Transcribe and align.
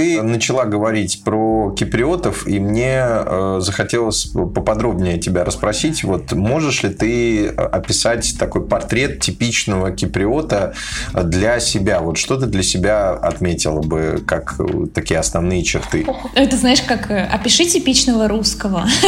Ты 0.00 0.22
начала 0.22 0.64
говорить 0.64 1.22
про 1.24 1.74
киприотов, 1.78 2.46
и 2.46 2.58
мне 2.58 3.02
э, 3.02 3.58
захотелось 3.60 4.28
поподробнее 4.32 5.18
тебя 5.18 5.44
расспросить. 5.44 6.04
Вот 6.04 6.32
можешь 6.32 6.82
ли 6.82 6.88
ты 6.88 7.48
описать 7.48 8.38
такой 8.38 8.66
портрет 8.66 9.20
типичного 9.20 9.90
киприота 9.90 10.72
для 11.12 11.60
себя? 11.60 12.00
Вот 12.00 12.16
что 12.16 12.38
ты 12.38 12.46
для 12.46 12.62
себя 12.62 13.10
отметила 13.10 13.82
бы 13.82 14.22
как 14.26 14.58
такие 14.94 15.20
основные 15.20 15.62
черты? 15.64 16.06
Это 16.34 16.56
знаешь, 16.56 16.80
как 16.80 17.10
э, 17.10 17.22
опиши 17.22 17.66
типичного 17.66 18.26
русского. 18.26 18.86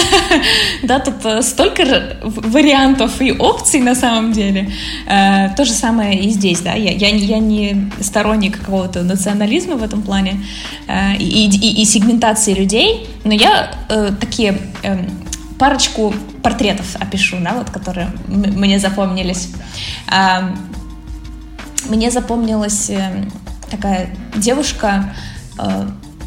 Да, 0.83 0.99
тут 0.99 1.25
э, 1.25 1.43
столько 1.43 1.85
вариантов 2.23 3.21
и 3.21 3.33
опций 3.33 3.81
на 3.81 3.95
самом 3.95 4.33
деле. 4.33 4.71
Э, 5.07 5.55
то 5.57 5.65
же 5.65 5.73
самое 5.73 6.21
и 6.21 6.29
здесь, 6.29 6.61
да. 6.61 6.75
Я 6.75 7.39
не 7.41 7.91
сторонник 8.01 8.59
какого-то 8.59 9.03
национализма 9.03 9.77
в 9.77 9.83
этом 9.83 10.03
плане 10.03 10.41
и, 10.89 11.49
и, 11.49 11.83
и 11.83 11.85
сегментации 11.85 12.55
людей, 12.55 13.09
но 13.25 13.33
я 13.33 13.71
такие 14.21 14.59
эм, 14.83 15.09
парочку 15.59 16.15
портретов 16.43 16.97
опишу, 16.97 17.37
да, 17.41 17.55
вот, 17.55 17.71
которые 17.71 18.11
мне 18.27 18.79
запомнились. 18.79 19.51
Мне 21.89 22.11
запомнилась 22.11 22.91
такая 23.71 24.11
девушка, 24.37 25.15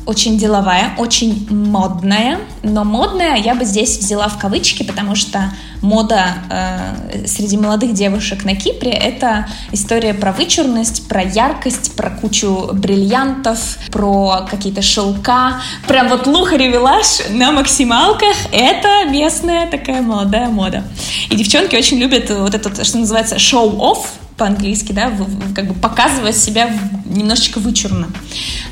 очень 0.06 0.38
деловая, 0.38 0.94
очень 0.98 1.48
модная, 1.50 2.40
но 2.64 2.84
модная 2.84 3.36
я 3.38 3.56
бы 3.56 3.66
здесь 3.66 3.98
взяла 3.98 4.28
в 4.28 4.38
кавычки, 4.38 4.84
потому 4.84 5.16
что 5.16 5.52
мода 5.82 6.36
э, 6.50 7.26
среди 7.28 7.58
молодых 7.58 7.94
девушек 7.94 8.44
на 8.44 8.56
Кипре— 8.56 8.92
это 8.92 9.48
история 9.72 10.14
про 10.14 10.32
вычурность, 10.32 11.08
про 11.08 11.24
яркость, 11.24 11.96
про 11.96 12.10
кучу 12.10 12.70
бриллиантов, 12.74 13.78
про 13.92 14.48
какие-то 14.50 14.82
шелка, 14.82 15.62
про 15.88 16.04
вот 16.04 16.28
лухарь-вилаж 16.28 17.30
на 17.30 17.52
максималках. 17.52 18.36
Это 18.52 19.06
местная 19.10 19.70
такая 19.70 20.02
молодая 20.02 20.50
мода. 20.50 20.84
И 21.30 21.36
девчонки 21.36 21.76
очень 21.76 21.98
любят 21.98 22.30
вот 22.30 22.54
это, 22.54 22.84
что 22.84 22.98
называется, 22.98 23.36
show-off, 23.36 24.06
по-английски, 24.38 24.92
да, 24.92 25.12
как 25.56 25.68
бы 25.68 25.74
показывать 25.74 26.38
себя 26.38 26.70
немножечко 27.06 27.60
вычурно. 27.60 28.10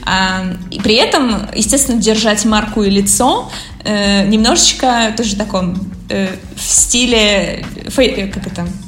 А, 0.06 0.46
и 0.70 0.80
при 0.80 0.96
этом, 0.96 1.48
естественно, 1.56 2.02
держать 2.02 2.44
марку 2.46 2.84
и 2.84 2.90
лицо 2.90 3.50
э, 3.84 4.28
немножечко 4.28 5.14
тоже 5.16 5.36
таком 5.36 5.80
э, 6.10 6.36
в 6.56 6.62
стиле, 6.62 7.66
фей, 7.88 8.30
как 8.30 8.48
это, 8.48 8.62
э, 8.62 8.83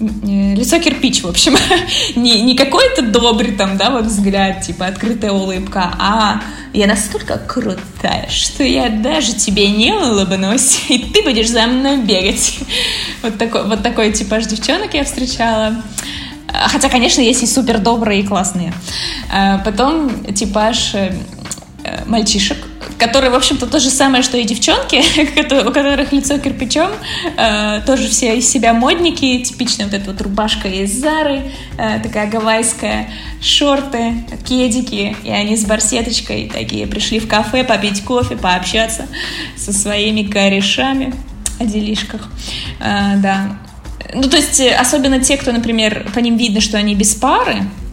лицо 0.00 0.78
кирпич, 0.78 1.22
в 1.22 1.28
общем. 1.28 1.56
не, 2.16 2.40
не 2.42 2.56
какой-то 2.56 3.02
добрый 3.02 3.52
там, 3.52 3.76
да, 3.76 3.90
вот 3.90 4.06
взгляд, 4.06 4.62
типа 4.62 4.86
открытая 4.86 5.32
улыбка, 5.32 5.94
а 5.98 6.42
я 6.72 6.86
настолько 6.86 7.38
крутая, 7.38 8.28
что 8.28 8.64
я 8.64 8.88
даже 8.88 9.34
тебе 9.34 9.68
не 9.68 9.92
улыбнусь, 9.92 10.84
и 10.88 10.98
ты 10.98 11.22
будешь 11.22 11.50
за 11.50 11.66
мной 11.66 11.98
бегать. 11.98 12.58
вот, 13.22 13.38
такой, 13.38 13.66
вот 13.66 13.82
такой 13.82 14.12
типаж 14.12 14.46
девчонок 14.46 14.94
я 14.94 15.04
встречала. 15.04 15.76
Хотя, 16.52 16.88
конечно, 16.88 17.20
есть 17.20 17.42
и 17.44 17.46
супер 17.46 17.78
добрые 17.78 18.22
и 18.22 18.26
классные. 18.26 18.72
А, 19.32 19.58
потом 19.58 20.24
типаж 20.34 20.94
э, 20.94 21.12
мальчишек, 22.06 22.58
которые, 22.98 23.30
в 23.30 23.34
общем-то, 23.34 23.66
то 23.66 23.80
же 23.80 23.90
самое, 23.90 24.22
что 24.22 24.36
и 24.36 24.44
девчонки, 24.44 25.02
у 25.66 25.72
которых 25.72 26.12
лицо 26.12 26.38
кирпичом, 26.38 26.90
э, 27.36 27.80
тоже 27.86 28.08
все 28.08 28.36
из 28.36 28.48
себя 28.48 28.72
модники, 28.72 29.42
типичная 29.42 29.86
вот 29.86 29.94
эта 29.94 30.10
вот 30.10 30.20
рубашка 30.20 30.68
из 30.68 30.92
Зары, 31.00 31.52
э, 31.78 32.00
такая 32.00 32.30
гавайская, 32.30 33.10
шорты, 33.42 34.14
кедики, 34.46 35.16
и 35.24 35.30
они 35.30 35.56
с 35.56 35.64
барсеточкой 35.64 36.50
такие 36.52 36.86
пришли 36.86 37.20
в 37.20 37.28
кафе 37.28 37.64
попить 37.64 38.04
кофе, 38.04 38.36
пообщаться 38.36 39.06
со 39.56 39.72
своими 39.72 40.22
корешами 40.22 41.14
о 41.58 41.64
делишках, 41.64 42.28
да. 42.78 43.58
Ну, 44.14 44.22
то 44.22 44.36
есть, 44.36 44.60
э, 44.60 44.74
особенно 44.74 45.20
те, 45.20 45.36
кто, 45.36 45.52
например, 45.52 46.10
по 46.14 46.18
ним 46.18 46.36
видно, 46.36 46.60
что 46.60 46.78
они 46.78 46.94
без 46.94 47.14
пары, 47.14 47.56
э, 47.56 47.89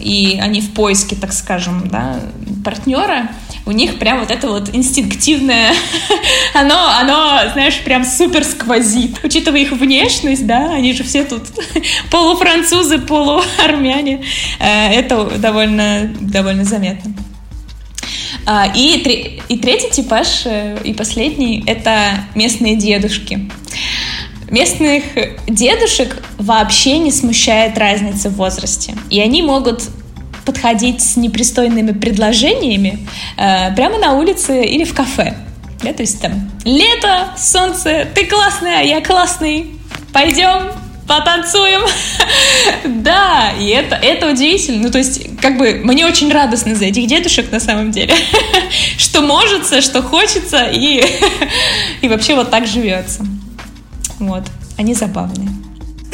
и 0.00 0.38
они 0.40 0.60
в 0.60 0.72
поиске, 0.72 1.16
так 1.16 1.32
скажем, 1.32 1.88
да, 1.88 2.20
партнера, 2.64 3.30
у 3.66 3.72
них 3.72 3.98
прям 3.98 4.20
вот 4.20 4.30
это 4.30 4.48
вот 4.48 4.74
инстинктивное, 4.74 5.72
оно, 6.54 6.88
оно, 7.00 7.52
знаешь, 7.52 7.78
прям 7.80 8.04
супер 8.04 8.44
сквозит. 8.44 9.18
Учитывая 9.22 9.60
их 9.60 9.72
внешность, 9.72 10.46
да, 10.46 10.72
они 10.72 10.92
же 10.92 11.04
все 11.04 11.24
тут 11.24 11.42
полуфранцузы, 12.10 12.98
полуармяне, 12.98 14.22
э, 14.60 14.92
это 14.92 15.24
довольно, 15.38 16.10
довольно 16.20 16.64
заметно. 16.64 17.14
А, 18.46 18.66
и, 18.74 19.40
и 19.48 19.58
третий 19.58 19.90
типаж, 19.90 20.42
э, 20.44 20.78
и 20.84 20.92
последний, 20.92 21.64
это 21.66 22.26
местные 22.34 22.76
дедушки. 22.76 23.50
Местных 24.50 25.04
дедушек 25.46 26.16
вообще 26.38 26.98
не 26.98 27.10
смущает 27.10 27.78
разница 27.78 28.28
в 28.28 28.34
возрасте. 28.34 28.94
И 29.10 29.20
они 29.20 29.42
могут 29.42 29.82
подходить 30.44 31.00
с 31.00 31.16
непристойными 31.16 31.92
предложениями 31.92 33.06
э, 33.36 33.74
прямо 33.74 33.98
на 33.98 34.12
улице 34.12 34.64
или 34.64 34.84
в 34.84 34.94
кафе. 34.94 35.36
Да, 35.82 35.92
то 35.92 36.02
есть 36.02 36.20
там 36.20 36.50
лето, 36.64 37.30
солнце, 37.36 38.06
ты 38.14 38.26
классная, 38.26 38.84
я 38.84 39.00
классный, 39.00 39.72
пойдем, 40.12 40.70
потанцуем. 41.06 41.82
да, 43.02 43.52
и 43.58 43.68
это, 43.68 43.96
это 43.96 44.30
удивительно. 44.30 44.82
Ну, 44.82 44.90
то 44.90 44.98
есть, 44.98 45.38
как 45.40 45.58
бы, 45.58 45.80
мне 45.82 46.06
очень 46.06 46.32
радостно 46.32 46.74
за 46.74 46.86
этих 46.86 47.06
дедушек 47.06 47.50
на 47.50 47.60
самом 47.60 47.90
деле. 47.90 48.14
что 48.98 49.20
может, 49.22 49.66
что 49.82 50.02
хочется, 50.02 50.68
и, 50.72 51.04
и 52.00 52.08
вообще 52.08 52.34
вот 52.34 52.50
так 52.50 52.66
живется. 52.66 53.24
Вот. 54.18 54.44
Они 54.76 54.94
забавные. 54.94 55.48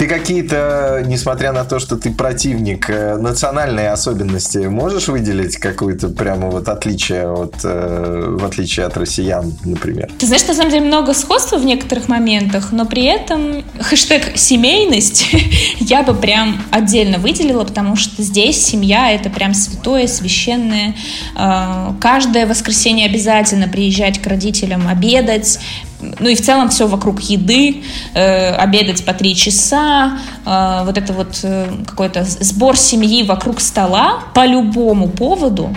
Ты 0.00 0.06
какие-то, 0.06 1.04
несмотря 1.06 1.52
на 1.52 1.62
то, 1.64 1.78
что 1.78 1.94
ты 1.94 2.10
противник, 2.10 2.88
э, 2.88 3.16
национальные 3.18 3.90
особенности 3.90 4.56
можешь 4.56 5.08
выделить 5.08 5.58
какую-то 5.58 6.08
прямо 6.08 6.46
вот 6.46 6.70
отличие 6.70 7.30
от, 7.30 7.56
э, 7.64 8.36
в 8.40 8.42
отличие 8.42 8.86
от 8.86 8.96
россиян, 8.96 9.52
например? 9.62 10.10
Ты 10.18 10.24
знаешь, 10.24 10.46
на 10.48 10.54
самом 10.54 10.70
деле 10.70 10.86
много 10.86 11.12
сходства 11.12 11.58
в 11.58 11.66
некоторых 11.66 12.08
моментах, 12.08 12.72
но 12.72 12.86
при 12.86 13.04
этом 13.04 13.62
хэштег 13.78 14.38
«семейность» 14.38 15.34
я 15.80 16.02
бы 16.02 16.14
прям 16.14 16.62
отдельно 16.70 17.18
выделила, 17.18 17.64
потому 17.64 17.94
что 17.96 18.22
здесь 18.22 18.64
семья— 18.64 19.12
это 19.12 19.28
прям 19.28 19.52
святое, 19.52 20.06
священное. 20.06 20.94
Э, 21.36 21.92
каждое 22.00 22.46
воскресенье 22.46 23.04
обязательно 23.04 23.68
приезжать 23.68 24.18
к 24.18 24.26
родителям 24.26 24.88
обедать, 24.88 25.58
ну 26.00 26.28
и 26.28 26.34
в 26.34 26.40
целом 26.40 26.68
все 26.68 26.86
вокруг 26.86 27.20
еды, 27.20 27.82
э, 28.14 28.54
обедать 28.54 29.04
по 29.04 29.12
три 29.12 29.34
часа, 29.34 30.18
э, 30.44 30.82
вот 30.84 30.98
это 30.98 31.12
вот 31.12 31.40
э, 31.42 31.70
какой-то 31.86 32.24
сбор 32.24 32.76
семьи 32.76 33.22
вокруг 33.22 33.60
стола 33.60 34.20
по 34.34 34.46
любому 34.46 35.08
поводу, 35.08 35.74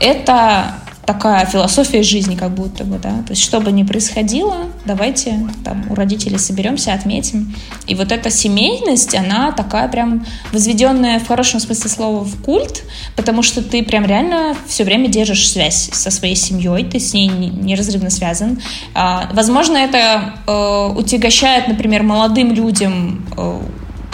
это 0.00 0.74
такая 1.06 1.46
философия 1.46 2.02
жизни 2.02 2.34
как 2.34 2.50
будто 2.50 2.84
бы, 2.84 2.98
да, 2.98 3.22
то 3.22 3.30
есть 3.30 3.42
что 3.42 3.60
бы 3.60 3.70
ни 3.70 3.84
происходило, 3.84 4.56
давайте 4.84 5.48
там 5.64 5.84
у 5.88 5.94
родителей 5.94 6.38
соберемся, 6.38 6.92
отметим. 6.92 7.54
И 7.86 7.94
вот 7.94 8.10
эта 8.12 8.28
семейность, 8.30 9.14
она 9.14 9.52
такая 9.52 9.88
прям 9.88 10.26
возведенная 10.52 11.20
в 11.20 11.26
хорошем 11.28 11.60
смысле 11.60 11.88
слова 11.88 12.24
в 12.24 12.42
культ, 12.42 12.82
потому 13.14 13.42
что 13.42 13.62
ты 13.62 13.84
прям 13.84 14.04
реально 14.04 14.56
все 14.66 14.84
время 14.84 15.08
держишь 15.08 15.48
связь 15.48 15.88
со 15.92 16.10
своей 16.10 16.34
семьей, 16.34 16.84
ты 16.84 16.98
с 16.98 17.14
ней 17.14 17.28
неразрывно 17.28 18.10
связан. 18.10 18.60
А, 18.94 19.30
возможно, 19.32 19.76
это 19.76 20.34
э, 20.46 20.98
утягощает, 20.98 21.68
например, 21.68 22.02
молодым 22.02 22.52
людям 22.52 23.24
э, 23.36 23.60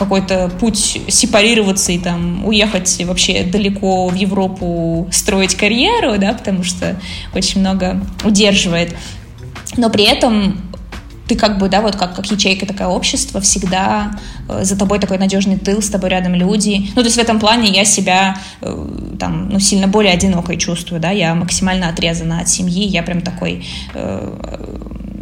какой-то 0.03 0.51
путь 0.61 1.01
сепарироваться 1.09 1.93
и 1.93 1.99
там 1.99 2.45
уехать 2.45 3.03
вообще 3.05 3.45
далеко 3.45 4.09
в 4.09 4.15
Европу 4.15 5.09
строить 5.13 5.55
карьеру, 5.55 6.19
да, 6.19 6.33
потому 6.33 6.65
что 6.65 6.97
очень 7.35 7.61
много 7.61 8.01
удерживает. 8.25 8.97
Но 9.77 9.91
при 9.91 10.05
этом 10.05 10.59
ты 11.29 11.37
как 11.37 11.59
бы, 11.59 11.69
да, 11.69 11.81
вот 11.81 11.97
как, 11.97 12.17
как 12.17 12.27
ячейка 12.31 12.67
такое 12.67 12.89
общество, 12.89 13.41
всегда 13.41 14.19
э, 14.49 14.65
за 14.65 14.77
тобой 14.77 14.99
такой 14.99 15.19
надежный 15.19 15.57
тыл, 15.57 15.81
с 15.81 15.89
тобой 15.89 16.11
рядом 16.11 16.35
люди. 16.35 16.91
Ну, 16.95 17.03
то 17.03 17.07
есть 17.07 17.17
в 17.17 17.21
этом 17.21 17.39
плане 17.39 17.71
я 17.71 17.85
себя 17.85 18.37
э, 18.61 18.89
там, 19.19 19.49
ну, 19.49 19.61
сильно 19.61 19.87
более 19.87 20.13
одинокой 20.13 20.57
чувствую, 20.57 21.01
да, 21.01 21.11
я 21.11 21.35
максимально 21.35 21.89
отрезана 21.89 22.41
от 22.41 22.49
семьи, 22.49 22.85
я 22.85 23.03
прям 23.03 23.21
такой 23.21 23.65
э, 23.95 24.37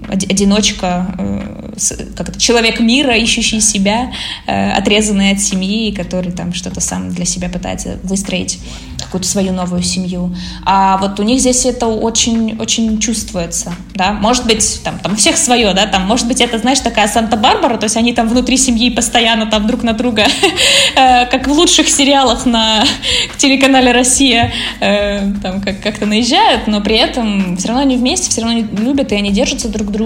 одиночка, 0.08 1.14
э, 1.19 1.75
как 2.17 2.29
это, 2.31 2.41
человек 2.41 2.81
мира, 2.81 3.17
ищущий 3.17 3.61
себя, 3.61 4.12
э, 4.47 4.73
отрезанный 4.73 5.32
от 5.32 5.41
семьи, 5.41 5.93
который 5.93 6.32
там 6.32 6.52
что-то 6.52 6.81
сам 6.81 7.11
для 7.11 7.25
себя 7.25 7.49
пытается 7.49 7.99
выстроить, 8.02 8.58
какую-то 8.99 9.26
свою 9.26 9.52
новую 9.52 9.82
семью. 9.82 10.35
А 10.64 10.99
вот 10.99 11.19
у 11.20 11.23
них 11.23 11.41
здесь 11.41 11.64
это 11.64 11.87
очень, 11.87 12.58
очень 12.58 12.99
чувствуется, 12.99 13.75
да. 13.94 14.12
Может 14.12 14.47
быть, 14.47 14.81
там, 14.85 14.99
там 14.99 15.17
всех 15.17 15.37
свое, 15.37 15.73
да, 15.75 15.87
там, 15.87 16.06
может 16.06 16.26
быть, 16.29 16.41
это, 16.41 16.58
знаешь, 16.58 16.81
такая 16.81 17.08
Санта-Барбара, 17.08 17.76
то 17.76 17.85
есть 17.85 17.97
они 17.97 18.12
там 18.12 18.29
внутри 18.29 18.56
семьи 18.56 18.91
постоянно 18.91 19.47
там 19.47 19.67
друг 19.67 19.82
на 19.82 19.93
друга, 19.93 20.26
э, 20.97 21.26
как 21.26 21.47
в 21.47 21.52
лучших 21.52 21.88
сериалах 21.88 22.47
на 22.47 22.85
телеканале 23.38 23.93
«Россия», 23.93 24.52
там 24.81 25.61
как-то 25.61 26.06
наезжают, 26.06 26.67
но 26.67 26.81
при 26.81 26.97
этом 26.97 27.56
все 27.56 27.69
равно 27.69 27.82
они 27.82 27.97
вместе, 27.97 28.31
все 28.31 28.43
равно 28.43 28.67
любят, 28.79 29.12
и 29.12 29.14
они 29.14 29.31
держатся 29.31 29.69
друг 29.69 29.91
друга, 29.91 30.00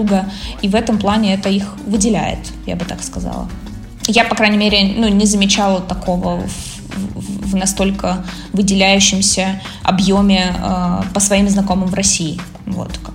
и 0.63 0.69
в 0.69 0.75
этом 0.75 0.99
плане 0.99 1.35
это 1.35 1.49
их 1.49 1.77
выделяет, 1.87 2.39
я 2.67 2.77
бы 2.77 2.85
так 2.85 3.03
сказала. 3.03 3.49
Я, 4.07 4.25
по 4.25 4.35
крайней 4.35 4.59
мере, 4.59 4.95
ну, 4.97 5.09
не 5.09 5.27
замечала 5.27 5.81
такого 5.81 6.43
в, 6.43 7.51
в 7.51 7.57
настолько 7.57 8.25
выделяющемся 8.53 9.61
объеме 9.83 10.55
э, 10.57 11.03
по 11.15 11.21
своим 11.21 11.49
знакомым 11.49 11.89
в 11.89 11.95
России. 11.95 12.39
Вот 12.67 12.99
как. 12.99 13.15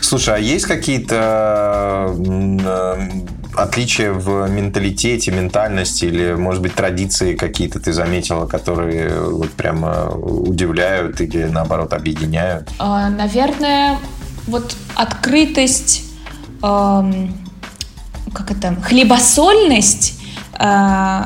Слушай, 0.00 0.34
а 0.34 0.38
есть 0.38 0.66
какие-то 0.66 2.14
э, 2.16 3.08
отличия 3.56 4.12
в 4.12 4.48
менталитете, 4.48 5.30
ментальности 5.30 6.04
или, 6.04 6.34
может 6.34 6.62
быть, 6.62 6.74
традиции 6.74 7.34
какие-то 7.34 7.80
ты 7.80 7.92
заметила, 7.92 8.46
которые 8.46 9.18
вот 9.18 9.50
прямо 9.50 10.10
удивляют 10.10 11.20
или, 11.20 11.44
наоборот, 11.44 11.92
объединяют? 11.92 12.70
Э, 12.78 13.08
наверное, 13.08 13.98
вот 14.46 14.76
открытость, 14.94 16.02
э, 16.62 17.28
как 18.32 18.50
это, 18.50 18.76
хлебосольность, 18.82 20.20
э, 20.58 21.22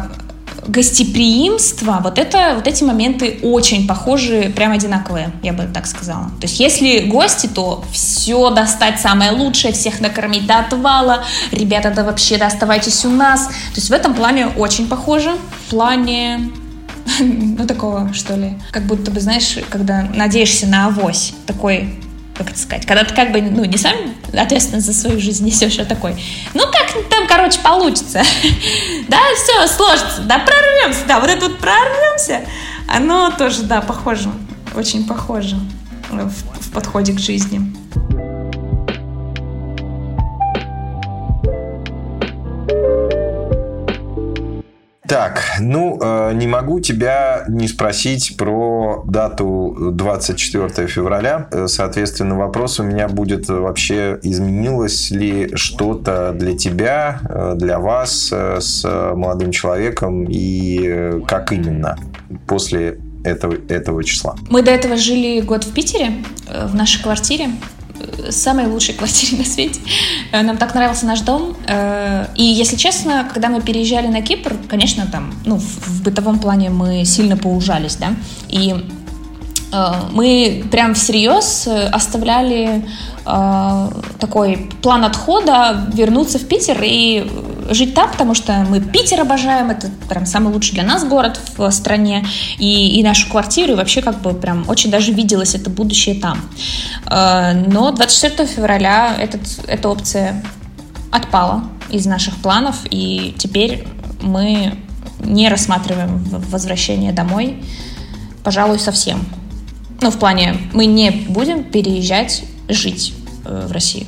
гостеприимство, 0.67 2.01
вот 2.03 2.19
это, 2.19 2.53
вот 2.57 2.67
эти 2.67 2.85
моменты 2.85 3.39
очень 3.43 3.87
похожи, 3.87 4.53
прям 4.55 4.73
одинаковые, 4.73 5.31
я 5.43 5.53
бы 5.53 5.65
так 5.73 5.87
сказала. 5.87 6.27
То 6.41 6.47
есть 6.47 6.61
если 6.61 7.01
гости, 7.07 7.47
то 7.47 7.85
все 7.91 8.51
достать 8.51 9.01
самое 9.01 9.33
лучшее, 9.33 9.73
всех 9.73 10.01
накормить 10.01 10.47
до 10.47 10.59
отвала, 10.59 11.25
ребята, 11.53 11.91
да 11.91 12.05
вообще, 12.05 12.37
да 12.37 12.47
оставайтесь 12.47 13.05
у 13.05 13.11
нас. 13.11 13.47
То 13.47 13.77
есть 13.77 13.89
в 13.89 13.93
этом 13.93 14.15
плане 14.15 14.49
очень 14.49 14.89
похоже. 14.89 15.37
В 15.67 15.71
плане 15.71 16.51
ну, 17.21 17.67
такого, 17.67 18.13
что 18.13 18.37
ли. 18.37 18.55
Как 18.71 18.85
будто 18.85 19.11
бы, 19.11 19.21
знаешь, 19.21 19.59
когда 19.71 20.03
надеешься 20.03 20.67
на 20.67 20.87
авось, 20.87 21.33
такой 21.47 21.99
как 22.39 22.51
это 22.51 22.59
сказать, 22.59 22.87
когда 22.87 23.03
ты 23.03 23.15
как 23.15 23.33
бы, 23.33 23.43
ну, 23.43 23.65
не 23.65 23.77
сам 23.77 23.95
ответственность 24.33 24.87
за 24.87 24.95
свою 24.95 25.21
жизнь 25.21 25.45
несешь, 25.45 25.79
а 25.81 25.85
такой, 25.85 26.15
ну, 26.55 26.63
как 26.63 26.93
там, 27.11 27.27
короче, 27.27 27.59
получится. 27.59 28.23
да, 29.09 29.19
все, 29.35 29.67
сложится, 29.67 30.23
да, 30.23 30.39
прорвемся, 30.39 31.01
да, 31.09 31.19
вот 31.19 31.29
это 31.29 31.49
вот 31.49 31.59
прорвемся, 31.59 32.43
оно 32.87 33.31
тоже, 33.31 33.63
да, 33.63 33.81
похоже, 33.81 34.31
очень 34.77 35.07
похоже 35.07 35.57
в, 36.11 36.31
в 36.31 36.73
подходе 36.73 37.13
к 37.13 37.19
жизни. 37.19 37.75
Так, 45.09 45.57
ну, 45.59 45.99
э, 45.99 46.33
не 46.35 46.47
могу 46.47 46.81
тебя 46.81 47.47
не 47.49 47.67
спросить 47.67 48.37
про 48.37 49.05
дату 49.07 49.75
24 49.93 50.87
февраля. 50.87 51.49
Э, 51.51 51.67
соответственно, 51.67 52.37
вопрос 52.37 52.79
у 52.79 52.83
меня 52.83 53.09
будет 53.09 53.49
вообще, 53.49 54.19
изменилось 54.23 55.11
ли 55.11 55.51
что-то 55.55 56.33
для 56.35 56.55
тебя, 56.59 57.21
э, 57.27 57.55
для 57.57 57.79
вас 57.79 58.31
с 58.31 58.85
молодым 58.85 59.51
человеком 59.51 60.27
и 60.29 61.23
как 61.27 61.53
именно 61.53 61.97
после 62.47 62.99
этого, 63.25 63.57
этого 63.71 64.05
числа? 64.05 64.37
Мы 64.51 64.61
до 64.61 64.73
этого 64.73 64.99
жили 64.99 65.41
год 65.41 65.65
в 65.65 65.73
Питере, 65.73 66.23
в 66.67 66.75
нашей 66.75 67.03
квартире 67.03 67.49
самой 68.31 68.67
лучшей 68.67 68.95
квартире 68.95 69.39
на 69.39 69.45
свете. 69.45 69.81
Э, 70.33 70.43
нам 70.43 70.57
так 70.57 70.75
нравился 70.75 71.07
наш 71.07 71.21
дом. 71.21 71.57
Э, 71.67 72.27
и, 72.35 72.45
если 72.45 72.77
честно, 72.77 73.29
когда 73.33 73.49
мы 73.49 73.61
переезжали 73.61 74.07
на 74.09 74.23
Кипр, 74.23 74.57
конечно, 74.69 75.07
там, 75.07 75.35
ну, 75.45 75.57
в 75.57 76.03
бытовом 76.03 76.39
плане 76.39 76.71
мы 76.71 77.05
сильно 77.05 77.37
поужались, 77.37 77.97
да, 77.97 78.15
и 78.49 78.75
э, 79.73 79.93
мы 80.13 80.65
прям 80.71 80.95
всерьез 80.95 81.69
оставляли 81.93 82.85
такой 84.19 84.71
план 84.81 85.05
отхода, 85.05 85.87
вернуться 85.93 86.39
в 86.39 86.49
Питер 86.49 86.79
и 86.83 87.31
жить 87.69 87.95
там, 87.95 88.11
потому 88.11 88.35
что 88.35 88.67
мы 88.69 88.81
Питер 88.81 89.21
обожаем, 89.21 89.71
это 89.71 89.89
прям 90.09 90.27
самый 90.27 90.53
лучший 90.53 90.75
для 90.75 90.85
нас 90.85 91.05
город 91.05 91.41
в 91.57 91.71
стране, 91.71 92.27
и, 92.59 92.99
и 92.99 93.03
нашу 93.03 93.31
квартиру, 93.31 93.73
и 93.73 93.77
вообще 93.77 94.03
как 94.03 94.21
бы 94.21 94.35
прям 94.35 94.69
очень 94.69 94.91
даже 94.91 95.13
виделось 95.13 95.55
это 95.55 95.71
будущее 95.71 96.15
там. 96.17 96.41
Э, 97.11 97.53
но 97.53 97.91
24 97.91 98.49
февраля 98.49 99.17
этот, 99.19 99.43
эта 99.67 99.89
опция 99.89 100.43
отпала 101.11 101.65
из 101.91 102.07
наших 102.07 102.37
планов, 102.37 102.77
и 102.91 103.35
теперь 103.39 103.87
мы 104.21 104.75
не 105.21 105.49
рассматриваем 105.49 106.23
возвращение 106.51 107.13
домой, 107.13 107.63
пожалуй, 108.45 108.79
совсем. 108.79 109.25
Ну, 110.01 110.11
в 110.11 110.19
плане, 110.19 110.57
мы 110.73 110.87
не 110.87 111.11
будем 111.11 111.65
переезжать 111.65 112.45
жить 112.69 113.15
э, 113.45 113.67
в 113.67 113.73
Россию. 113.73 114.07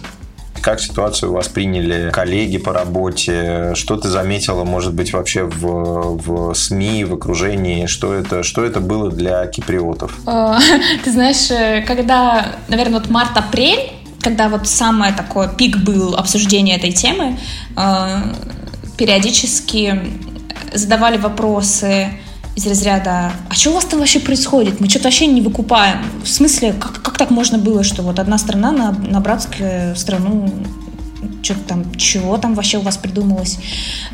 Как 0.62 0.80
ситуацию 0.80 1.32
восприняли 1.32 2.10
коллеги 2.10 2.58
по 2.58 2.72
работе? 2.72 3.72
Что 3.74 3.96
ты 3.96 4.08
заметила, 4.08 4.64
может 4.64 4.94
быть, 4.94 5.12
вообще 5.12 5.44
в, 5.44 6.18
в 6.18 6.54
СМИ, 6.54 7.04
в 7.04 7.14
окружении? 7.14 7.86
Что 7.86 8.12
это, 8.12 8.42
что 8.42 8.64
это 8.64 8.80
было 8.80 9.10
для 9.10 9.46
киприотов? 9.46 10.18
Э, 10.26 10.58
ты 11.04 11.12
знаешь, 11.12 11.50
э, 11.50 11.82
когда, 11.86 12.56
наверное, 12.68 13.00
вот 13.00 13.08
март-апрель, 13.08 13.90
когда 14.20 14.48
вот 14.48 14.68
самое 14.68 15.14
такое 15.14 15.48
пик 15.48 15.78
был 15.78 16.14
обсуждения 16.14 16.76
этой 16.76 16.92
темы, 16.92 17.38
э, 17.76 18.16
периодически 18.98 19.98
задавали 20.74 21.16
вопросы, 21.16 22.08
из 22.56 22.66
разряда, 22.66 23.32
а 23.48 23.54
что 23.54 23.70
у 23.70 23.74
вас 23.74 23.84
там 23.84 24.00
вообще 24.00 24.20
происходит? 24.20 24.80
Мы 24.80 24.88
что-то 24.88 25.04
вообще 25.04 25.26
не 25.26 25.40
выкупаем. 25.40 25.98
В 26.22 26.28
смысле, 26.28 26.72
как, 26.72 27.00
как 27.02 27.16
так 27.16 27.30
можно 27.30 27.58
было, 27.58 27.84
что 27.84 28.02
вот 28.02 28.18
одна 28.18 28.38
страна 28.38 28.72
на, 28.72 28.92
на 28.92 29.20
братскую 29.20 29.94
страну 29.96 30.52
что-то 31.42 31.60
там, 31.60 31.94
чего 31.96 32.36
там 32.38 32.54
вообще 32.54 32.78
у 32.78 32.82
вас 32.82 32.96
придумалось. 32.96 33.58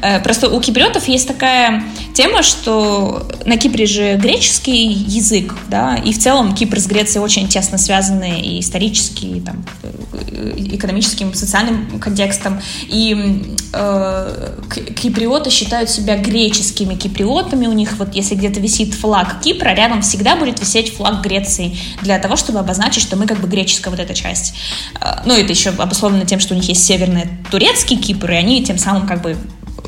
Э, 0.03 0.21
просто 0.21 0.49
у 0.49 0.61
киприотов 0.61 1.09
есть 1.09 1.29
такая 1.29 1.83
тема, 2.15 2.43
что 2.43 3.29
на 3.45 3.57
Кипре 3.57 3.87
же 3.87 4.17
греческий 4.17 4.87
язык, 4.87 5.55
да, 5.69 5.97
и 5.97 6.13
в 6.13 6.19
целом 6.19 6.55
Кипр 6.55 6.79
с 6.79 6.87
Грецией 6.87 7.23
очень 7.23 7.49
тесно 7.49 7.79
связаны 7.79 8.41
и 8.41 8.61
исторически, 8.61 9.25
и, 9.25 9.41
там, 9.41 9.65
э, 9.83 10.55
экономическим, 10.75 11.35
социальным 11.35 11.99
контекстом. 12.01 12.61
И 12.89 13.57
э, 13.73 14.57
киприоты 14.97 15.51
считают 15.51 15.91
себя 15.91 16.17
греческими 16.17 16.95
киприотами. 16.95 17.67
У 17.67 17.73
них 17.73 17.99
вот 17.99 18.15
если 18.15 18.35
где-то 18.35 18.61
висит 18.61 18.95
флаг 18.95 19.41
Кипра, 19.43 19.71
рядом 19.71 20.03
всегда 20.03 20.37
будет 20.37 20.61
висеть 20.61 20.95
флаг 20.95 21.23
Греции 21.23 21.77
для 22.03 22.19
того, 22.19 22.37
чтобы 22.37 22.59
обозначить, 22.59 23.03
что 23.03 23.17
мы 23.17 23.27
как 23.27 23.41
бы 23.41 23.49
греческая 23.49 23.91
вот 23.91 24.01
эта 24.01 24.15
часть. 24.15 24.55
Э, 25.01 25.23
ну, 25.25 25.35
это 25.35 25.53
еще 25.53 25.71
обусловлено 25.71 26.25
тем, 26.25 26.41
что 26.41 26.55
у 26.55 26.57
них 26.57 26.69
есть 26.69 26.85
северный 26.85 27.16
турецкий 27.51 27.97
Кипр, 27.97 28.31
и 28.33 28.35
они 28.35 28.65
тем 28.65 28.79
самым 28.79 29.07
как 29.07 29.23
бы 29.23 29.37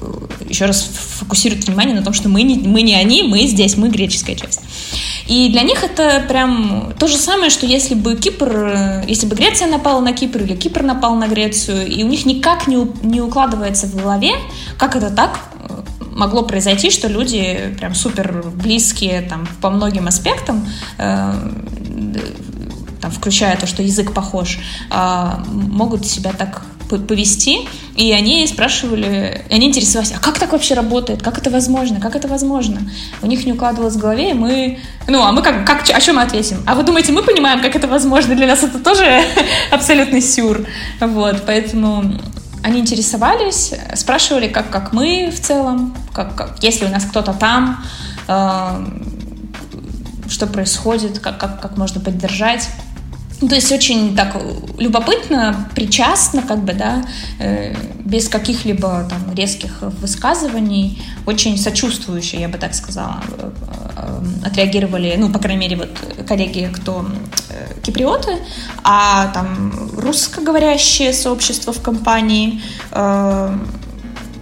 э, 0.00 0.46
еще 0.48 0.66
раз 0.66 0.82
фокусируют 1.18 1.64
внимание 1.64 1.94
на 1.94 2.02
том, 2.02 2.12
что 2.12 2.28
мы 2.28 2.42
не, 2.42 2.56
мы 2.56 2.82
не 2.82 2.94
они, 2.94 3.22
мы 3.22 3.46
здесь, 3.46 3.76
мы 3.76 3.88
греческая 3.88 4.36
часть. 4.36 4.60
И 5.26 5.50
для 5.50 5.62
них 5.62 5.84
это 5.84 6.24
прям 6.26 6.94
то 6.98 7.06
же 7.06 7.16
самое, 7.18 7.50
что 7.50 7.66
если 7.66 7.94
бы 7.94 8.16
Кипр, 8.16 8.50
э, 8.50 9.04
если 9.06 9.26
бы 9.26 9.36
Греция 9.36 9.68
напала 9.68 10.00
на 10.00 10.12
Кипр 10.12 10.42
или 10.42 10.56
Кипр 10.56 10.82
напал 10.82 11.16
на 11.16 11.28
Грецию, 11.28 11.86
и 11.86 12.02
у 12.02 12.08
них 12.08 12.24
никак 12.24 12.66
не, 12.66 12.76
не 13.02 13.20
укладывается 13.20 13.86
в 13.86 13.94
голове, 13.94 14.32
как 14.78 14.96
это 14.96 15.10
так 15.10 15.38
э, 15.68 15.82
могло 16.12 16.42
произойти, 16.44 16.90
что 16.90 17.08
люди 17.08 17.74
прям 17.78 17.94
супер 17.94 18.42
близкие 18.54 19.20
там 19.20 19.46
по 19.60 19.68
многим 19.68 20.08
аспектам, 20.08 20.66
э, 20.96 21.34
там, 23.00 23.10
включая 23.10 23.56
то, 23.56 23.66
что 23.66 23.82
язык 23.82 24.14
похож, 24.14 24.58
э, 24.90 25.30
могут 25.46 26.06
себя 26.06 26.32
так 26.32 26.62
повести, 26.88 27.68
и 27.96 28.12
они 28.12 28.46
спрашивали, 28.46 29.44
они 29.50 29.66
интересовались, 29.66 30.12
а 30.12 30.18
как 30.18 30.38
так 30.38 30.52
вообще 30.52 30.74
работает, 30.74 31.22
как 31.22 31.38
это 31.38 31.50
возможно, 31.50 32.00
как 32.00 32.16
это 32.16 32.28
возможно? 32.28 32.80
У 33.22 33.26
них 33.26 33.44
не 33.44 33.52
укладывалось 33.52 33.94
в 33.94 33.98
голове, 33.98 34.30
и 34.30 34.34
мы, 34.34 34.78
ну, 35.06 35.22
а 35.22 35.32
мы 35.32 35.42
как, 35.42 35.66
как 35.66 35.88
о 35.90 36.00
чем 36.00 36.16
мы 36.16 36.22
ответим? 36.22 36.62
А 36.66 36.74
вы 36.74 36.82
думаете, 36.82 37.12
мы 37.12 37.22
понимаем, 37.22 37.60
как 37.60 37.76
это 37.76 37.86
возможно? 37.86 38.34
Для 38.34 38.46
нас 38.46 38.62
это 38.62 38.78
тоже 38.78 39.22
абсолютный 39.70 40.22
сюр, 40.22 40.66
вот, 41.00 41.42
поэтому 41.46 42.04
они 42.62 42.80
интересовались, 42.80 43.72
спрашивали, 43.94 44.48
как, 44.48 44.70
как 44.70 44.92
мы 44.92 45.30
в 45.34 45.40
целом, 45.40 45.94
как, 46.12 46.34
как, 46.34 46.56
если 46.62 46.86
у 46.86 46.88
нас 46.88 47.04
кто-то 47.04 47.32
там, 47.32 47.84
э, 48.26 48.84
что 50.28 50.46
происходит, 50.46 51.18
как, 51.18 51.38
как, 51.38 51.60
как 51.60 51.76
можно 51.76 52.00
поддержать. 52.00 52.68
То 53.40 53.54
есть 53.54 53.70
очень 53.70 54.16
так 54.16 54.36
любопытно, 54.78 55.68
причастно, 55.74 56.42
как 56.42 56.64
бы, 56.64 56.72
да, 56.72 57.04
э, 57.38 57.72
без 58.04 58.28
каких-либо 58.28 59.06
там 59.08 59.32
резких 59.34 59.82
высказываний, 60.00 61.00
очень 61.24 61.56
сочувствующие, 61.56 62.40
я 62.40 62.48
бы 62.48 62.58
так 62.58 62.74
сказала, 62.74 63.22
э, 63.38 63.50
э, 63.96 64.46
отреагировали, 64.46 65.14
ну, 65.16 65.30
по 65.30 65.38
крайней 65.38 65.60
мере, 65.60 65.76
вот 65.76 65.90
коллеги, 66.26 66.68
кто 66.74 67.06
киприоты, 67.82 68.38
а 68.82 69.28
там 69.28 69.72
русскоговорящее 69.96 71.12
сообщество 71.12 71.72
в 71.72 71.80
компании, 71.80 72.60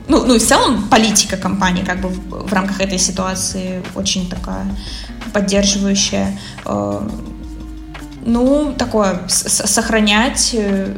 ну, 0.08 0.24
ну 0.24 0.34
и 0.34 0.38
в 0.38 0.46
целом 0.46 0.88
политика 0.88 1.36
компании 1.36 1.82
как 1.84 2.00
бы 2.00 2.08
в, 2.08 2.48
в 2.48 2.52
рамках 2.52 2.80
этой 2.80 2.98
ситуации 2.98 3.82
очень 3.94 4.28
такая 4.28 4.66
поддерживающая 5.32 6.38
ну, 8.26 8.74
такое, 8.76 9.20
сохранять 9.28 10.50
э, 10.52 10.94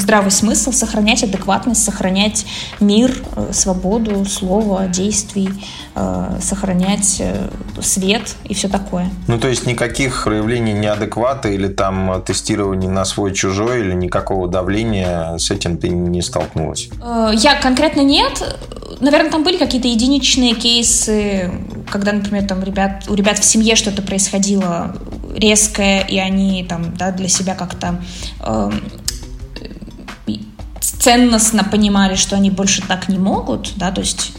здравый 0.00 0.30
смысл, 0.30 0.72
сохранять 0.72 1.22
адекватность, 1.22 1.84
сохранять 1.84 2.46
мир, 2.80 3.22
э, 3.36 3.50
свободу 3.52 4.24
слова, 4.24 4.86
действий, 4.86 5.50
э, 5.94 6.38
сохранять 6.40 7.22
свет 7.80 8.34
и 8.44 8.54
все 8.54 8.68
такое. 8.68 9.10
Ну, 9.26 9.38
то 9.38 9.48
есть 9.48 9.66
никаких 9.66 10.24
проявлений 10.24 10.72
неадеквата 10.72 11.48
или 11.48 11.68
там 11.68 12.22
тестирования 12.26 12.88
на 12.88 13.04
свой-чужой 13.04 13.80
или 13.80 13.92
никакого 13.92 14.48
давления 14.48 15.38
с 15.38 15.50
этим 15.50 15.76
ты 15.76 15.88
не 15.88 16.22
столкнулась? 16.22 16.88
Я 17.32 17.60
конкретно 17.60 18.00
нет. 18.00 18.58
Наверное, 19.00 19.30
там 19.30 19.44
были 19.44 19.56
какие-то 19.56 19.88
единичные 19.88 20.54
кейсы, 20.54 21.50
когда, 21.90 22.12
например, 22.12 22.46
там 22.46 22.62
ребят, 22.62 23.04
у 23.08 23.14
ребят 23.14 23.38
в 23.38 23.44
семье 23.44 23.76
что-то 23.76 24.02
происходило 24.02 24.94
резкое, 25.34 26.02
и 26.02 26.18
они 26.18 26.64
там, 26.68 26.94
да, 26.96 27.10
для 27.10 27.28
себя 27.28 27.54
как-то 27.54 28.00
э, 28.40 28.70
ценностно 30.80 31.64
понимали, 31.64 32.14
что 32.16 32.36
они 32.36 32.50
больше 32.50 32.82
так 32.82 33.08
не 33.08 33.18
могут, 33.18 33.72
да, 33.76 33.90
то 33.90 34.00
есть 34.00 34.32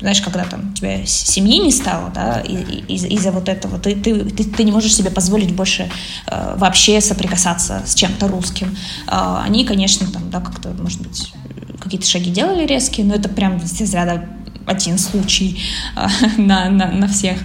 знаешь, 0.00 0.20
когда 0.20 0.44
там 0.44 0.70
у 0.70 0.74
тебя 0.74 1.04
семьи 1.06 1.58
не 1.58 1.72
стало, 1.72 2.10
да, 2.14 2.40
из- 2.40 3.04
из-за 3.04 3.32
вот 3.32 3.48
этого, 3.48 3.78
ты, 3.78 3.96
ты, 3.96 4.20
ты, 4.24 4.44
ты 4.44 4.64
не 4.64 4.70
можешь 4.70 4.94
себе 4.94 5.10
позволить 5.10 5.52
больше 5.54 5.90
э, 6.26 6.54
вообще 6.56 7.00
соприкасаться 7.00 7.82
с 7.84 7.94
чем-то 7.94 8.28
русским. 8.28 8.76
Э, 9.08 9.40
они, 9.42 9.64
конечно, 9.64 10.06
там, 10.06 10.30
да, 10.30 10.40
как-то, 10.40 10.68
может 10.78 11.00
быть, 11.00 11.32
какие-то 11.80 12.06
шаги 12.06 12.30
делали 12.30 12.66
резкие, 12.66 13.06
но 13.06 13.14
это 13.14 13.28
прям 13.28 13.56
из 13.56 13.80
разряда 13.80 14.28
один 14.68 14.98
случай 14.98 15.60
а, 15.96 16.08
на, 16.36 16.68
на, 16.68 16.90
на 16.90 17.08
всех. 17.08 17.38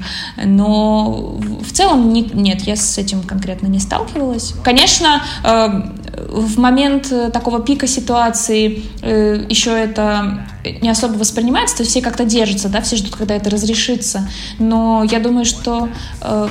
Но 0.44 1.40
в 1.62 1.72
целом 1.72 2.12
не, 2.14 2.22
нет, 2.34 2.62
я 2.62 2.76
с 2.76 2.98
этим 2.98 3.24
конкретно 3.24 3.68
не 3.68 3.80
сталкивалась. 3.80 4.54
Конечно, 4.64 5.24
э, 5.44 5.68
в 6.30 6.60
момент 6.60 7.12
такого 7.32 7.62
пика 7.62 7.88
ситуации 7.88 8.84
э, 9.02 9.46
еще 9.50 9.72
это 9.72 10.46
не 10.82 10.90
особо 10.90 11.14
воспринимается, 11.14 11.78
то 11.78 11.84
есть 11.84 11.92
все 11.92 12.02
как-то 12.02 12.26
держатся, 12.26 12.70
да, 12.70 12.82
все 12.82 12.98
ждут, 12.98 13.16
когда 13.16 13.36
это 13.36 13.50
разрешится. 13.50 14.28
Но 14.60 15.04
я 15.04 15.20
думаю, 15.20 15.46
что 15.46 15.90
э, 16.22 16.48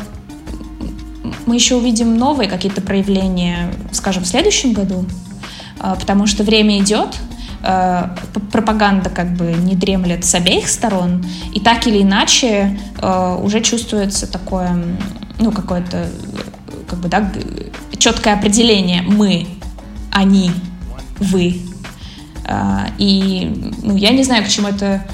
мы 1.47 1.55
еще 1.55 1.77
увидим 1.77 2.17
новые 2.17 2.49
какие-то 2.49 2.81
проявления, 2.81 3.73
скажем, 3.93 4.25
в 4.25 4.27
следующем 4.27 4.73
году, 4.73 5.05
потому 5.79 6.27
что 6.27 6.45
время 6.45 6.79
идет, 6.79 7.17
э, 7.63 8.09
пропаганда 8.51 9.11
как 9.11 9.35
бы 9.35 9.53
не 9.53 9.75
дремлет 9.75 10.25
с 10.25 10.35
обеих 10.35 10.69
сторон, 10.69 11.25
и 11.53 11.61
так 11.61 11.87
или 11.87 12.03
иначе 12.03 12.79
э, 12.99 13.39
уже 13.43 13.61
чувствуется 13.61 14.31
такое, 14.31 14.77
ну, 15.39 15.53
какое-то, 15.53 16.09
как 16.89 16.99
бы, 17.01 17.09
да, 17.09 17.31
четкое 17.99 18.35
определение 18.35 19.03
«мы», 19.03 19.47
«они», 20.11 20.51
«вы». 21.19 21.61
Э, 22.45 22.87
и, 22.99 23.73
ну, 23.83 23.97
я 23.97 24.11
не 24.11 24.25
знаю, 24.25 24.45
к 24.45 24.49
чему 24.49 24.69
это 24.69 25.05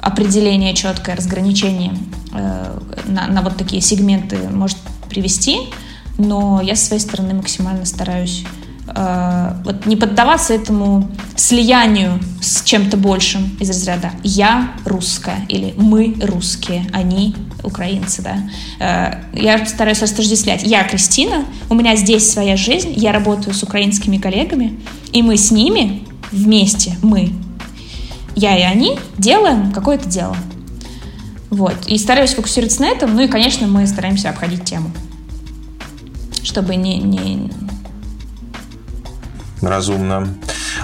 определение 0.00 0.74
четкое, 0.74 1.14
разграничение 1.14 1.92
э, 2.32 2.78
на, 3.06 3.26
на 3.28 3.42
вот 3.42 3.56
такие 3.56 3.80
сегменты 3.80 4.36
может 4.50 4.78
привести, 5.08 5.58
но 6.18 6.60
я 6.60 6.74
с 6.74 6.86
своей 6.86 7.00
стороны 7.00 7.34
максимально 7.34 7.84
стараюсь 7.84 8.44
вот 9.64 9.86
не 9.86 9.96
поддаваться 9.96 10.54
этому 10.54 11.10
слиянию 11.36 12.20
с 12.40 12.62
чем-то 12.62 12.96
большим 12.96 13.56
из 13.60 13.68
разряда 13.68 14.10
«я 14.22 14.72
русская» 14.84 15.46
или 15.48 15.74
«мы 15.76 16.14
русские», 16.22 16.86
«они 16.92 17.34
украинцы», 17.62 18.22
да. 18.22 18.36
Э, 18.80 19.40
я 19.40 19.64
стараюсь 19.64 20.00
растождествлять. 20.00 20.62
Я 20.62 20.84
Кристина, 20.84 21.44
у 21.70 21.74
меня 21.74 21.96
здесь 21.96 22.30
своя 22.30 22.56
жизнь, 22.56 22.92
я 22.96 23.12
работаю 23.12 23.54
с 23.54 23.62
украинскими 23.62 24.18
коллегами, 24.18 24.80
и 25.12 25.22
мы 25.22 25.36
с 25.36 25.50
ними 25.50 26.06
вместе, 26.30 26.96
мы, 27.02 27.32
я 28.34 28.56
и 28.58 28.62
они, 28.62 28.98
делаем 29.18 29.72
какое-то 29.72 30.08
дело. 30.08 30.36
Вот. 31.50 31.74
И 31.86 31.98
стараюсь 31.98 32.32
фокусироваться 32.32 32.80
на 32.80 32.88
этом. 32.88 33.14
Ну 33.14 33.20
и, 33.20 33.28
конечно, 33.28 33.66
мы 33.66 33.86
стараемся 33.86 34.30
обходить 34.30 34.64
тему. 34.64 34.90
Чтобы 36.42 36.76
не, 36.76 36.96
не, 36.96 37.50
Разумно. 39.62 40.28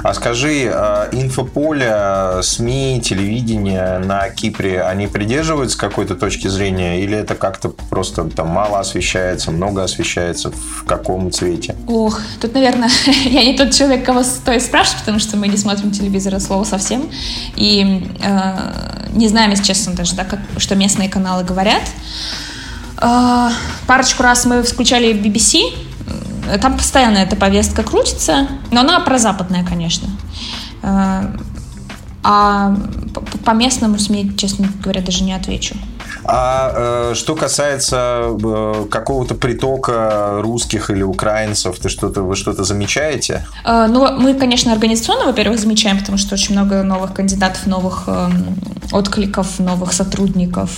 А 0.05 0.15
скажи, 0.15 0.71
а, 0.73 1.09
инфополе, 1.11 2.43
СМИ, 2.43 3.01
телевидение 3.05 3.99
на 3.99 4.29
Кипре, 4.31 4.83
они 4.83 5.09
придерживаются 5.09 5.77
какой-то 5.77 6.15
точки 6.15 6.47
зрения 6.47 7.03
или 7.03 7.17
это 7.17 7.35
как-то 7.35 7.71
просто 7.71 8.25
там 8.25 8.49
мало 8.49 8.79
освещается, 8.79 9.51
много 9.51 9.83
освещается, 9.83 10.51
в 10.51 10.85
каком 10.85 11.33
цвете? 11.33 11.75
Ох, 11.89 12.21
тут, 12.41 12.55
наверное, 12.55 12.91
я 13.25 13.45
не 13.45 13.57
тот 13.57 13.73
человек, 13.73 14.05
кого 14.05 14.23
стоит 14.23 14.63
спрашивать, 14.63 15.01
потому 15.01 15.19
что 15.19 15.37
мы 15.37 15.49
не 15.49 15.57
смотрим 15.57 15.91
телевизор 15.91 16.37
от 16.37 16.43
слова 16.43 16.65
совсем. 16.65 17.11
И 17.57 18.09
э, 18.23 19.09
не 19.13 19.27
знаем, 19.29 19.51
если 19.51 19.65
честно, 19.65 19.95
даже, 19.95 20.15
да, 20.15 20.25
как, 20.25 20.39
что 20.59 20.77
местные 20.77 21.09
каналы 21.09 21.43
говорят. 21.43 21.83
Э, 23.01 23.49
парочку 23.87 24.23
раз 24.23 24.45
мы 24.45 24.63
включали 24.63 25.13
BBC, 25.13 25.88
там 26.61 26.77
постоянно 26.77 27.19
эта 27.19 27.37
повестка 27.37 27.83
крутится, 27.83 28.49
но 28.71 28.81
она 28.81 29.01
прозападная, 29.01 29.65
конечно. 29.65 30.09
Э, 30.83 31.37
а 32.23 32.77
по 33.45 33.51
местному 33.53 33.99
СМИ, 33.99 34.37
честно 34.37 34.69
говоря, 34.83 35.03
даже 35.03 35.25
не 35.25 35.33
отвечу. 35.33 35.75
А 36.31 36.73
э, 36.75 37.15
что 37.15 37.35
касается 37.35 38.37
э, 38.43 38.87
какого-то 38.91 39.35
притока 39.35 40.41
русских 40.43 40.91
или 40.91 41.03
украинцев, 41.03 41.79
ты 41.79 41.89
что-то 41.89 42.23
вы 42.23 42.37
что-то 42.37 42.65
замечаете? 42.65 43.47
Э, 43.65 43.87
ну, 43.89 44.07
мы, 44.19 44.35
конечно, 44.35 44.71
организационно, 44.73 45.25
во-первых, 45.25 45.59
замечаем, 45.59 45.99
потому 45.99 46.19
что 46.19 46.35
очень 46.35 46.53
много 46.53 46.83
новых 46.83 47.15
кандидатов, 47.15 47.67
новых 47.67 48.05
э, 48.09 48.29
откликов, 48.93 49.59
новых 49.59 49.95
сотрудников, 49.95 50.71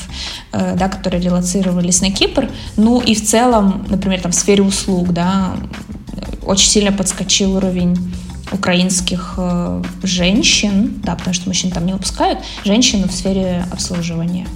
э, 0.52 0.76
да, 0.76 0.88
которые 0.88 1.20
релацировались 1.20 2.00
на 2.00 2.12
Кипр. 2.12 2.48
Ну 2.76 3.00
и 3.00 3.16
в 3.16 3.26
целом, 3.26 3.84
например, 3.88 4.20
там 4.20 4.30
в 4.30 4.36
сфере 4.36 4.62
услуг, 4.62 5.08
да, 5.08 5.56
очень 6.46 6.68
сильно 6.68 6.92
подскочил 6.92 7.56
уровень 7.56 7.96
украинских 8.52 9.34
э, 9.36 9.82
женщин, 10.04 11.00
да, 11.04 11.16
потому 11.16 11.34
что 11.34 11.48
мужчин 11.48 11.72
там 11.72 11.86
не 11.86 11.92
выпускают, 11.92 12.38
женщин 12.64 13.08
в 13.08 13.12
сфере 13.12 13.64
обслуживания 13.72 14.46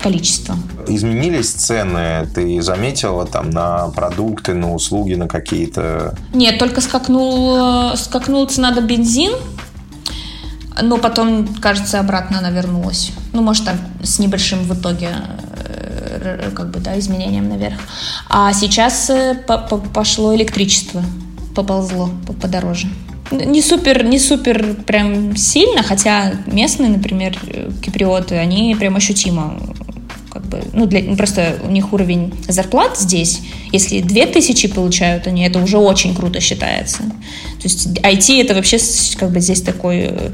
количество. 0.00 0.56
Изменились 0.88 1.50
цены? 1.50 2.26
Ты 2.34 2.60
заметила 2.62 3.26
там 3.26 3.50
на 3.50 3.88
продукты, 3.88 4.54
на 4.54 4.74
услуги, 4.74 5.14
на 5.14 5.28
какие-то? 5.28 6.14
Нет, 6.34 6.58
только 6.58 6.80
скакнул, 6.80 7.96
скакнул 7.96 8.46
цена 8.46 8.70
на 8.70 8.80
бензин, 8.80 9.32
но 10.82 10.96
потом, 10.98 11.46
кажется, 11.60 12.00
обратно 12.00 12.38
она 12.38 12.50
вернулась. 12.50 13.12
Ну, 13.32 13.42
может, 13.42 13.64
там 13.64 13.76
с 14.02 14.18
небольшим 14.18 14.60
в 14.64 14.74
итоге 14.74 15.10
э, 15.56 16.50
как 16.54 16.70
бы, 16.70 16.80
да, 16.80 16.98
изменением 16.98 17.48
наверх. 17.48 17.78
А 18.28 18.52
сейчас 18.52 19.10
э, 19.10 19.34
пошло 19.92 20.34
электричество, 20.34 21.02
поползло 21.54 22.10
подороже. 22.40 22.88
Не 23.30 23.62
супер, 23.62 24.04
не 24.04 24.18
супер 24.18 24.74
прям 24.86 25.36
сильно, 25.36 25.84
хотя 25.84 26.32
местные, 26.46 26.90
например, 26.90 27.38
киприоты, 27.80 28.34
они 28.34 28.74
прям 28.74 28.96
ощутимо 28.96 29.56
бы, 30.50 30.62
ну, 30.72 30.86
для, 30.86 31.16
просто 31.16 31.56
у 31.64 31.70
них 31.70 31.92
уровень 31.92 32.34
зарплат 32.48 32.98
здесь, 32.98 33.40
если 33.72 34.00
2000 34.00 34.68
получают 34.68 35.26
они, 35.26 35.44
это 35.44 35.58
уже 35.60 35.78
очень 35.78 36.14
круто 36.14 36.40
считается. 36.40 36.98
То 36.98 37.64
есть 37.64 37.86
IT 37.86 38.40
это 38.40 38.54
вообще 38.54 38.78
как 39.18 39.30
бы 39.30 39.40
здесь 39.40 39.62
такой 39.62 40.10
э, 40.10 40.32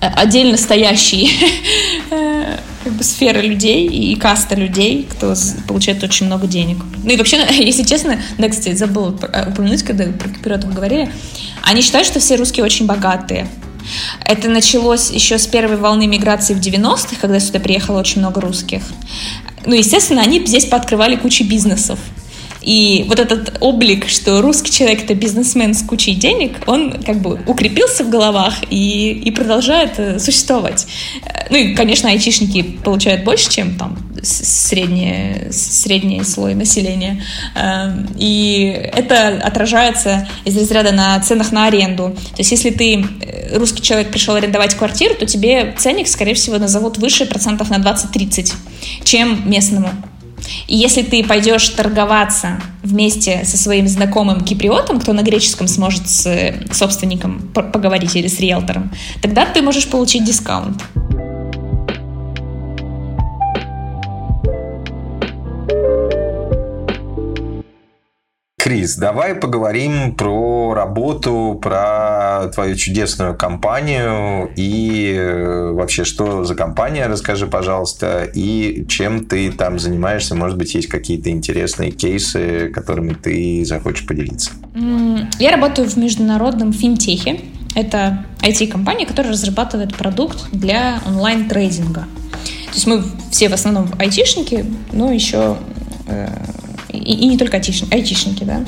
отдельно 0.00 0.56
стоящий 0.56 1.30
э, 2.10 2.56
как 2.84 2.92
бы 2.92 3.04
сфера 3.04 3.40
людей 3.40 3.86
и 3.86 4.16
каста 4.16 4.56
людей, 4.56 5.06
кто 5.08 5.34
получает 5.68 6.02
очень 6.02 6.26
много 6.26 6.46
денег. 6.46 6.78
Ну 7.04 7.12
и 7.12 7.16
вообще, 7.16 7.46
если 7.50 7.84
честно, 7.84 8.20
да, 8.38 8.48
кстати, 8.48 8.74
забыла 8.74 9.10
упомянуть, 9.10 9.82
когда 9.82 10.04
про 10.04 10.28
кипиротов 10.28 10.74
говорили, 10.74 11.10
они 11.62 11.82
считают, 11.82 12.06
что 12.06 12.18
все 12.20 12.36
русские 12.36 12.64
очень 12.64 12.86
богатые. 12.86 13.46
Это 14.24 14.48
началось 14.48 15.10
еще 15.10 15.38
с 15.38 15.46
первой 15.46 15.76
волны 15.76 16.06
миграции 16.06 16.54
в 16.54 16.60
90-х, 16.60 17.16
когда 17.20 17.40
сюда 17.40 17.60
приехало 17.60 18.00
очень 18.00 18.20
много 18.20 18.40
русских. 18.40 18.82
Ну, 19.64 19.74
естественно, 19.74 20.22
они 20.22 20.44
здесь 20.44 20.66
пооткрывали 20.66 21.16
кучу 21.16 21.44
бизнесов. 21.44 21.98
И 22.62 23.04
вот 23.08 23.18
этот 23.18 23.56
облик, 23.60 24.08
что 24.08 24.40
русский 24.40 24.70
человек 24.70 25.04
это 25.04 25.14
бизнесмен 25.14 25.74
с 25.74 25.82
кучей 25.82 26.14
денег, 26.14 26.56
он 26.66 27.02
как 27.02 27.20
бы 27.20 27.40
укрепился 27.46 28.04
в 28.04 28.10
головах 28.10 28.54
и, 28.70 29.10
и 29.12 29.30
продолжает 29.30 29.98
э, 29.98 30.18
существовать. 30.18 30.86
Ну 31.50 31.56
и, 31.56 31.74
конечно, 31.74 32.08
айтишники 32.08 32.62
получают 32.62 33.24
больше, 33.24 33.50
чем 33.50 33.76
там 33.76 33.98
средний, 34.22 35.50
средний 35.50 36.22
слой 36.22 36.54
населения. 36.54 37.22
Эм, 37.56 38.08
и 38.16 38.90
это 38.94 39.40
отражается 39.42 40.28
из 40.44 40.56
разряда 40.56 40.92
на 40.92 41.18
ценах 41.20 41.52
на 41.52 41.66
аренду. 41.66 42.10
То 42.10 42.38
есть 42.38 42.52
если 42.52 42.70
ты, 42.70 43.04
э, 43.20 43.58
русский 43.58 43.82
человек, 43.82 44.10
пришел 44.10 44.34
арендовать 44.34 44.74
квартиру, 44.74 45.14
то 45.14 45.26
тебе 45.26 45.74
ценник, 45.76 46.08
скорее 46.08 46.34
всего, 46.34 46.58
назовут 46.58 46.98
выше 46.98 47.26
процентов 47.26 47.70
на 47.70 47.78
20-30, 47.78 48.54
чем 49.04 49.50
местному. 49.50 49.90
И 50.66 50.76
если 50.76 51.02
ты 51.02 51.24
пойдешь 51.24 51.68
торговаться 51.70 52.60
вместе 52.82 53.44
со 53.44 53.56
своим 53.56 53.88
знакомым 53.88 54.42
киприотом, 54.42 55.00
кто 55.00 55.12
на 55.12 55.22
греческом 55.22 55.68
сможет 55.68 56.08
с 56.08 56.26
собственником 56.72 57.40
поговорить 57.52 58.16
или 58.16 58.28
с 58.28 58.40
риэлтором, 58.40 58.92
тогда 59.20 59.46
ты 59.46 59.62
можешь 59.62 59.88
получить 59.88 60.24
дискаунт. 60.24 60.82
Крис, 68.62 68.94
давай 68.94 69.34
поговорим 69.34 70.14
про 70.14 70.72
работу, 70.72 71.58
про 71.60 72.48
твою 72.54 72.76
чудесную 72.76 73.36
компанию 73.36 74.52
и 74.54 75.16
э, 75.18 75.72
вообще, 75.72 76.04
что 76.04 76.44
за 76.44 76.54
компания, 76.54 77.08
расскажи, 77.08 77.48
пожалуйста, 77.48 78.22
и 78.22 78.86
чем 78.86 79.24
ты 79.24 79.50
там 79.50 79.80
занимаешься. 79.80 80.36
Может 80.36 80.58
быть, 80.58 80.76
есть 80.76 80.86
какие-то 80.86 81.28
интересные 81.30 81.90
кейсы, 81.90 82.68
которыми 82.68 83.14
ты 83.14 83.64
захочешь 83.64 84.06
поделиться. 84.06 84.52
Я 85.40 85.50
работаю 85.50 85.88
в 85.88 85.96
международном 85.96 86.72
финтехе. 86.72 87.40
Это 87.74 88.24
IT-компания, 88.42 89.06
которая 89.06 89.32
разрабатывает 89.32 89.96
продукт 89.96 90.38
для 90.52 91.00
онлайн-трейдинга. 91.04 92.02
То 92.02 92.74
есть 92.74 92.86
мы 92.86 93.02
все 93.32 93.48
в 93.48 93.54
основном 93.54 93.88
айтишники, 93.98 94.64
но 94.92 95.10
еще 95.10 95.56
э, 96.06 96.28
и, 96.92 96.98
и 96.98 97.26
не 97.26 97.38
только 97.38 97.56
айтишники, 97.56 97.92
айтишники 97.92 98.44
да. 98.44 98.64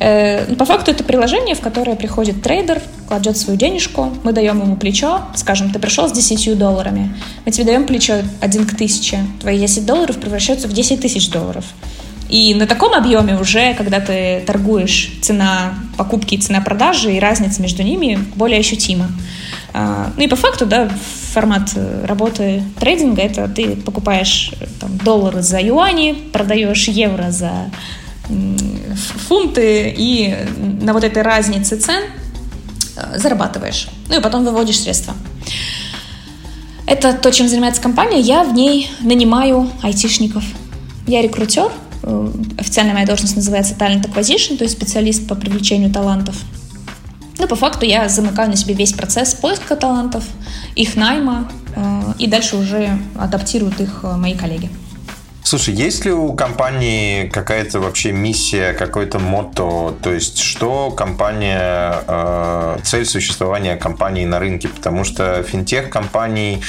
Э, 0.00 0.54
по 0.54 0.64
факту 0.64 0.90
это 0.90 1.04
приложение, 1.04 1.54
в 1.54 1.60
которое 1.60 1.96
приходит 1.96 2.42
трейдер, 2.42 2.82
кладет 3.06 3.36
свою 3.36 3.58
денежку, 3.58 4.12
мы 4.24 4.32
даем 4.32 4.60
ему 4.60 4.76
плечо, 4.76 5.22
скажем, 5.34 5.70
ты 5.70 5.78
пришел 5.78 6.08
с 6.08 6.12
10 6.12 6.58
долларами, 6.58 7.14
мы 7.44 7.52
тебе 7.52 7.64
даем 7.64 7.86
плечо 7.86 8.22
1 8.40 8.66
к 8.66 8.74
1000, 8.74 9.18
твои 9.40 9.58
10 9.58 9.86
долларов 9.86 10.18
превращаются 10.18 10.68
в 10.68 10.72
10 10.72 11.00
тысяч 11.00 11.30
долларов. 11.30 11.64
И 12.28 12.54
на 12.54 12.66
таком 12.66 12.92
объеме 12.92 13.38
уже, 13.38 13.72
когда 13.74 14.00
ты 14.00 14.42
торгуешь, 14.46 15.12
цена 15.22 15.74
покупки 15.96 16.34
и 16.34 16.38
цена 16.38 16.60
продажи, 16.60 17.14
и 17.14 17.18
разница 17.18 17.62
между 17.62 17.82
ними 17.82 18.18
более 18.34 18.60
ощутима. 18.60 19.08
А, 19.72 20.12
ну 20.16 20.24
и 20.24 20.28
по 20.28 20.36
факту, 20.36 20.66
да, 20.66 20.88
формат 21.32 21.72
э, 21.76 22.04
работы 22.06 22.62
трейдинга 22.80 23.22
это 23.22 23.48
ты 23.48 23.76
покупаешь 23.76 24.52
э, 24.60 24.66
там, 24.80 24.96
доллары 24.98 25.42
за 25.42 25.60
юани, 25.60 26.12
продаешь 26.32 26.88
евро 26.88 27.30
за 27.30 27.70
фунты 29.28 29.94
и 29.96 30.34
на 30.82 30.92
вот 30.92 31.04
этой 31.04 31.22
разнице 31.22 31.76
цен 31.76 32.02
э, 32.96 33.18
зарабатываешь. 33.18 33.88
Ну 34.08 34.18
и 34.18 34.22
потом 34.22 34.44
выводишь 34.44 34.80
средства. 34.80 35.14
Это 36.86 37.12
то, 37.12 37.30
чем 37.30 37.48
занимается 37.48 37.82
компания. 37.82 38.20
Я 38.20 38.44
в 38.44 38.54
ней 38.54 38.90
нанимаю 39.00 39.70
айтишников. 39.82 40.44
Я 41.06 41.20
рекрутер. 41.20 41.70
Официальная 42.56 42.94
моя 42.94 43.06
должность 43.06 43.36
называется 43.36 43.74
Talent 43.74 44.10
Acquisition, 44.10 44.56
то 44.56 44.64
есть 44.64 44.76
специалист 44.76 45.28
по 45.28 45.34
привлечению 45.34 45.90
талантов. 45.90 46.36
Но 47.38 47.46
по 47.46 47.54
факту 47.54 47.86
я 47.86 48.08
замыкаю 48.08 48.50
на 48.50 48.56
себе 48.56 48.74
весь 48.74 48.92
процесс 48.92 49.34
поиска 49.34 49.76
талантов, 49.76 50.24
их 50.74 50.96
найма, 50.96 51.50
э, 51.74 52.02
и 52.18 52.26
дальше 52.26 52.56
уже 52.56 52.98
адаптируют 53.16 53.80
их 53.80 54.00
э, 54.02 54.16
мои 54.16 54.34
коллеги. 54.34 54.70
Слушай, 55.48 55.72
есть 55.76 56.04
ли 56.04 56.12
у 56.12 56.34
компании 56.34 57.26
какая-то 57.26 57.80
вообще 57.80 58.12
миссия, 58.12 58.74
какое-то 58.74 59.18
мотто? 59.18 59.94
То 60.02 60.12
есть, 60.12 60.40
что 60.40 60.90
компания, 60.90 62.02
э, 62.06 62.78
цель 62.84 63.06
существования 63.06 63.76
компании 63.76 64.26
на 64.26 64.40
рынке? 64.40 64.68
Потому 64.68 65.04
что 65.04 65.42
финтех-компаний 65.42 66.60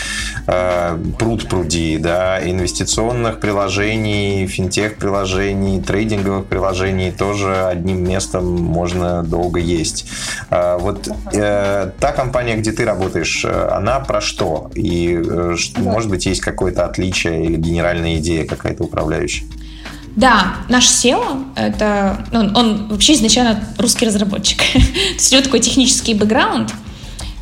э, 0.47 0.97
пруд 1.19 1.49
пруди, 1.49 1.97
да, 1.97 2.39
инвестиционных 2.41 3.41
приложений, 3.41 4.47
финтех-приложений, 4.47 5.81
трейдинговых 5.81 6.45
приложений 6.45 7.15
тоже 7.17 7.65
одним 7.65 8.07
местом 8.07 8.45
можно 8.45 9.23
долго 9.23 9.59
есть. 9.59 10.05
Э, 10.51 10.77
вот 10.79 11.09
э, 11.33 11.91
та 11.99 12.11
компания, 12.13 12.55
где 12.55 12.71
ты 12.71 12.85
работаешь, 12.85 13.43
э, 13.43 13.69
она 13.73 13.99
про 13.99 14.21
что? 14.21 14.71
И, 14.73 15.21
э, 15.21 15.55
может 15.79 16.09
быть, 16.09 16.25
есть 16.27 16.39
какое-то 16.39 16.85
отличие 16.85 17.43
или 17.43 17.57
генеральная 17.57 18.15
идея 18.15 18.45
какая 18.45 18.68
какая-то 18.69 18.83
управляющая. 18.83 19.47
Да, 20.15 20.55
наш 20.69 20.85
SEO, 20.85 21.45
это, 21.55 22.25
ну, 22.31 22.51
он 22.55 22.87
вообще 22.89 23.13
изначально 23.13 23.63
русский 23.77 24.05
разработчик. 24.05 24.57
то 24.73 24.79
есть 25.13 25.31
у 25.31 25.35
него 25.35 25.43
такой 25.45 25.59
технический 25.59 26.13
бэкграунд, 26.13 26.73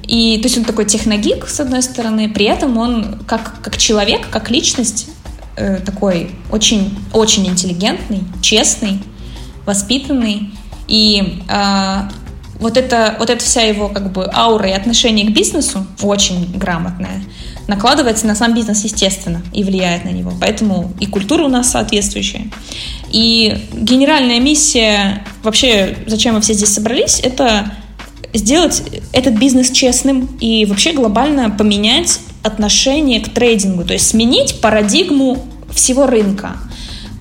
и, 0.04 0.38
то 0.38 0.46
есть 0.46 0.58
он 0.58 0.63
такой 0.63 0.86
техногик, 0.86 1.48
с 1.48 1.60
одной 1.60 1.82
стороны, 1.82 2.30
при 2.30 2.46
этом 2.46 2.78
он 2.78 3.20
как, 3.28 3.62
как 3.62 3.78
человек, 3.78 4.30
как 4.30 4.52
личность 4.52 5.10
э, 5.56 5.80
такой 5.86 6.32
очень, 6.52 6.98
очень 7.13 7.48
интеллигентный, 7.48 8.24
честный, 8.42 9.00
воспитанный. 9.66 10.52
И 10.88 11.42
э, 11.50 11.96
вот, 12.60 12.78
это, 12.78 13.16
вот 13.20 13.30
эта 13.30 13.44
вся 13.44 13.63
его 13.63 13.90
как 13.90 14.13
бы 14.13 14.30
аура 14.32 14.70
и 14.70 14.74
отношение 14.74 15.28
к 15.28 15.32
бизнесу 15.32 15.86
очень 16.02 16.58
грамотная 16.58 17.22
накладывается 17.67 18.25
на 18.27 18.36
сам 18.36 18.53
бизнес, 18.53 18.84
естественно, 18.84 19.41
и 19.53 19.63
влияет 19.63 20.06
на 20.06 20.10
него. 20.10 20.34
Поэтому 20.39 20.91
и 20.99 21.06
культура 21.06 21.43
у 21.43 21.49
нас 21.49 21.71
соответствующая. 21.71 22.49
И 23.12 23.58
генеральная 23.73 24.39
миссия, 24.39 25.25
вообще, 25.43 25.97
зачем 26.08 26.36
мы 26.36 26.41
все 26.41 26.53
здесь 26.53 26.73
собрались, 26.73 27.19
это 27.19 27.71
сделать 28.34 28.84
этот 29.13 29.36
бизнес 29.36 29.71
честным 29.71 30.30
и 30.39 30.65
вообще 30.65 30.93
глобально 30.93 31.49
поменять 31.49 32.19
отношение 32.43 33.19
к 33.19 33.30
трейдингу, 33.30 33.84
то 33.84 33.93
есть 33.93 34.08
сменить 34.08 34.62
парадигму 34.62 35.45
всего 35.73 36.08
рынка 36.08 36.58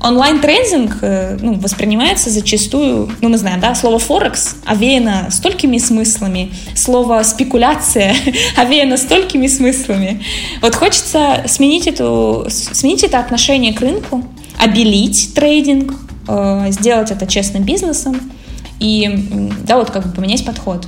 онлайн-трейдинг 0.00 0.98
э, 1.00 1.38
ну, 1.40 1.54
воспринимается 1.54 2.30
зачастую, 2.30 3.11
ну, 3.22 3.28
мы 3.28 3.38
знаем, 3.38 3.61
да, 3.61 3.74
слово 3.74 3.98
«форекс» 3.98 4.56
овеяно 4.64 5.30
столькими 5.30 5.78
смыслами, 5.78 6.52
слово 6.74 7.22
«спекуляция» 7.22 8.14
овеяно 8.56 8.96
столькими 8.96 9.46
смыслами. 9.46 10.22
Вот 10.61 10.74
хочется 10.74 11.44
сменить, 11.46 11.87
эту, 11.87 12.46
сменить 12.48 13.04
это 13.04 13.18
отношение 13.18 13.72
к 13.72 13.80
рынку, 13.80 14.22
обелить 14.59 15.35
трейдинг, 15.35 15.94
э, 16.28 16.66
сделать 16.70 17.11
это 17.11 17.26
честным 17.26 17.64
бизнесом 17.64 18.32
и, 18.78 19.50
да, 19.64 19.78
вот 19.78 19.90
как 19.90 20.06
бы 20.06 20.12
поменять 20.12 20.44
подход. 20.44 20.87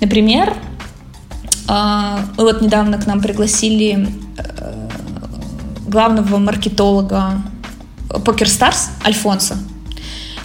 Например, 0.00 0.54
э, 1.68 2.16
вот 2.36 2.60
недавно 2.60 2.98
к 2.98 3.06
нам 3.06 3.20
пригласили 3.20 4.08
главного 5.86 6.38
маркетолога 6.38 7.42
PokerStars 8.20 8.90
Альфонсо. 9.04 9.56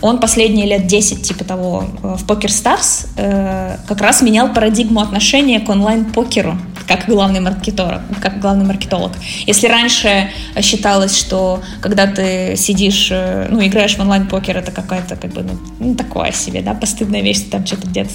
Он 0.02 0.20
последние 0.20 0.66
лет 0.68 0.88
10, 0.88 1.24
типа 1.24 1.44
того, 1.44 1.86
в 2.02 2.26
PokerStars 2.26 3.08
э, 3.18 3.78
как 3.88 4.02
раз 4.02 4.22
менял 4.22 4.54
парадигму 4.54 5.02
отношения 5.02 5.60
к 5.60 5.70
онлайн-покеру 5.70 6.58
как 6.88 7.06
главный 7.08 7.42
маркетолог, 7.42 8.02
как 8.22 8.40
главный 8.40 8.66
маркетолог. 8.66 9.12
Если 9.46 9.68
раньше 9.68 10.32
считалось, 10.62 11.18
что 11.18 11.62
когда 11.82 12.08
ты 12.08 12.56
сидишь, 12.56 13.10
э, 13.12 13.48
ну, 13.50 13.64
играешь 13.66 13.96
в 13.96 14.00
онлайн-покер, 14.00 14.58
это 14.58 14.72
какая-то, 14.72 15.18
как 15.18 15.34
бы, 15.34 15.44
ну, 15.44 15.58
ну 15.80 15.96
такое 15.96 16.32
себе, 16.32 16.62
да, 16.62 16.74
постыдная 16.74 17.22
вещь, 17.22 17.40
ты 17.40 17.50
там 17.52 17.66
что-то 17.66 17.88
где-то 17.88 18.10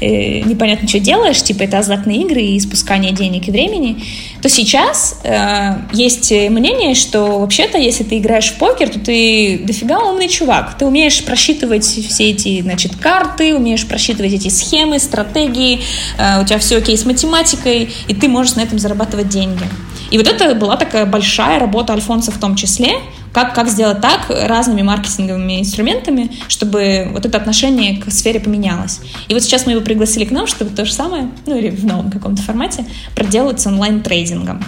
э, 0.00 0.40
непонятно 0.40 0.88
что 0.88 1.00
делаешь, 1.00 1.42
типа 1.42 1.64
это 1.64 1.78
азартные 1.78 2.22
игры 2.22 2.40
и 2.40 2.60
спускание 2.60 3.12
денег 3.12 3.48
и 3.48 3.50
времени, 3.50 4.02
то 4.40 4.48
сейчас 4.48 5.20
э, 5.24 5.78
есть 5.92 6.30
мнение, 6.30 6.94
что 6.94 7.40
вообще-то, 7.40 7.78
если 7.78 8.04
ты 8.04 8.18
играешь 8.18 8.50
в 8.50 8.58
покер, 8.58 8.88
то 8.88 9.00
ты 9.00 9.60
дофига 9.64 9.98
умный 9.98 10.28
чувак. 10.28 10.76
Ты 10.78 10.86
умеешь 10.86 11.21
просчитывать 11.24 11.84
все 11.84 12.30
эти, 12.30 12.60
значит, 12.62 12.96
карты, 12.96 13.54
умеешь 13.54 13.86
просчитывать 13.86 14.32
эти 14.32 14.48
схемы, 14.48 14.98
стратегии, 14.98 15.80
э, 16.18 16.42
у 16.42 16.44
тебя 16.44 16.58
все 16.58 16.78
окей 16.78 16.96
с 16.96 17.04
математикой, 17.04 17.92
и 18.08 18.14
ты 18.14 18.28
можешь 18.28 18.54
на 18.54 18.60
этом 18.60 18.78
зарабатывать 18.78 19.28
деньги. 19.28 19.64
И 20.10 20.18
вот 20.18 20.28
это 20.28 20.54
была 20.54 20.76
такая 20.76 21.06
большая 21.06 21.58
работа 21.58 21.94
Альфонса 21.94 22.32
в 22.32 22.38
том 22.38 22.54
числе, 22.54 23.00
как, 23.32 23.54
как 23.54 23.68
сделать 23.68 24.00
так 24.00 24.26
разными 24.28 24.82
маркетинговыми 24.82 25.60
инструментами, 25.60 26.30
чтобы 26.48 27.08
вот 27.12 27.24
это 27.24 27.38
отношение 27.38 27.96
к 27.96 28.10
сфере 28.10 28.38
поменялось. 28.38 29.00
И 29.28 29.34
вот 29.34 29.42
сейчас 29.42 29.64
мы 29.64 29.72
его 29.72 29.80
пригласили 29.80 30.24
к 30.26 30.30
нам, 30.30 30.46
чтобы 30.46 30.76
то 30.76 30.84
же 30.84 30.92
самое, 30.92 31.30
ну 31.46 31.56
или 31.56 31.70
в 31.70 31.86
новом 31.86 32.10
каком-то 32.10 32.42
формате, 32.42 32.84
проделать 33.14 33.60
с 33.60 33.66
онлайн-трейдингом. 33.66 34.62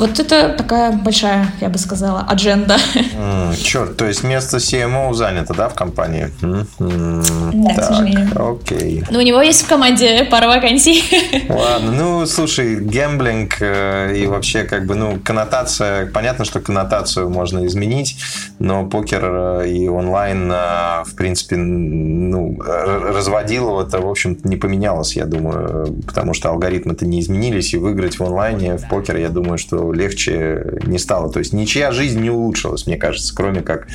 Вот 0.00 0.18
это 0.18 0.48
такая 0.56 0.92
большая, 0.92 1.52
я 1.60 1.68
бы 1.68 1.76
сказала, 1.76 2.20
адженда. 2.20 2.78
Mm, 2.94 3.62
черт, 3.62 3.98
то 3.98 4.06
есть 4.06 4.24
место 4.24 4.56
CMO 4.56 5.12
занято, 5.12 5.52
да, 5.52 5.68
в 5.68 5.74
компании? 5.74 6.30
Mm-hmm. 6.40 7.50
Да, 7.52 7.74
так, 7.74 7.78
к 7.78 7.86
сожалению. 7.86 8.30
Окей. 8.34 9.04
Но 9.10 9.18
у 9.18 9.22
него 9.22 9.42
есть 9.42 9.62
в 9.62 9.68
команде 9.68 10.26
пара 10.30 10.46
вакансий. 10.46 11.04
Ладно, 11.50 11.92
ну, 11.92 12.24
слушай, 12.24 12.76
гэмблинг 12.76 13.56
э, 13.60 14.16
и 14.16 14.26
вообще, 14.26 14.64
как 14.64 14.86
бы, 14.86 14.94
ну, 14.94 15.18
коннотация, 15.22 16.06
понятно, 16.06 16.46
что 16.46 16.60
коннотацию 16.60 17.28
можно 17.28 17.66
изменить, 17.66 18.16
но 18.58 18.86
покер 18.86 19.22
э, 19.22 19.68
и 19.68 19.86
онлайн, 19.86 20.50
э, 20.50 21.04
в 21.04 21.14
принципе, 21.14 21.56
ну, 21.56 22.58
разводил 22.58 23.80
это, 23.80 24.00
в 24.00 24.08
общем 24.08 24.38
не 24.44 24.56
поменялось, 24.56 25.14
я 25.14 25.26
думаю, 25.26 25.94
потому 26.06 26.32
что 26.32 26.48
алгоритмы-то 26.48 27.04
не 27.04 27.20
изменились, 27.20 27.74
и 27.74 27.76
выиграть 27.76 28.18
в 28.18 28.24
онлайне 28.24 28.78
в 28.78 28.88
покер, 28.88 29.18
я 29.18 29.28
думаю, 29.28 29.58
что 29.58 29.89
легче 29.92 30.78
не 30.84 30.98
стало. 30.98 31.30
То 31.30 31.38
есть 31.38 31.52
ничья 31.52 31.92
жизнь 31.92 32.20
не 32.20 32.30
улучшилась, 32.30 32.86
мне 32.86 32.96
кажется, 32.96 33.34
кроме 33.34 33.62
как, 33.62 33.86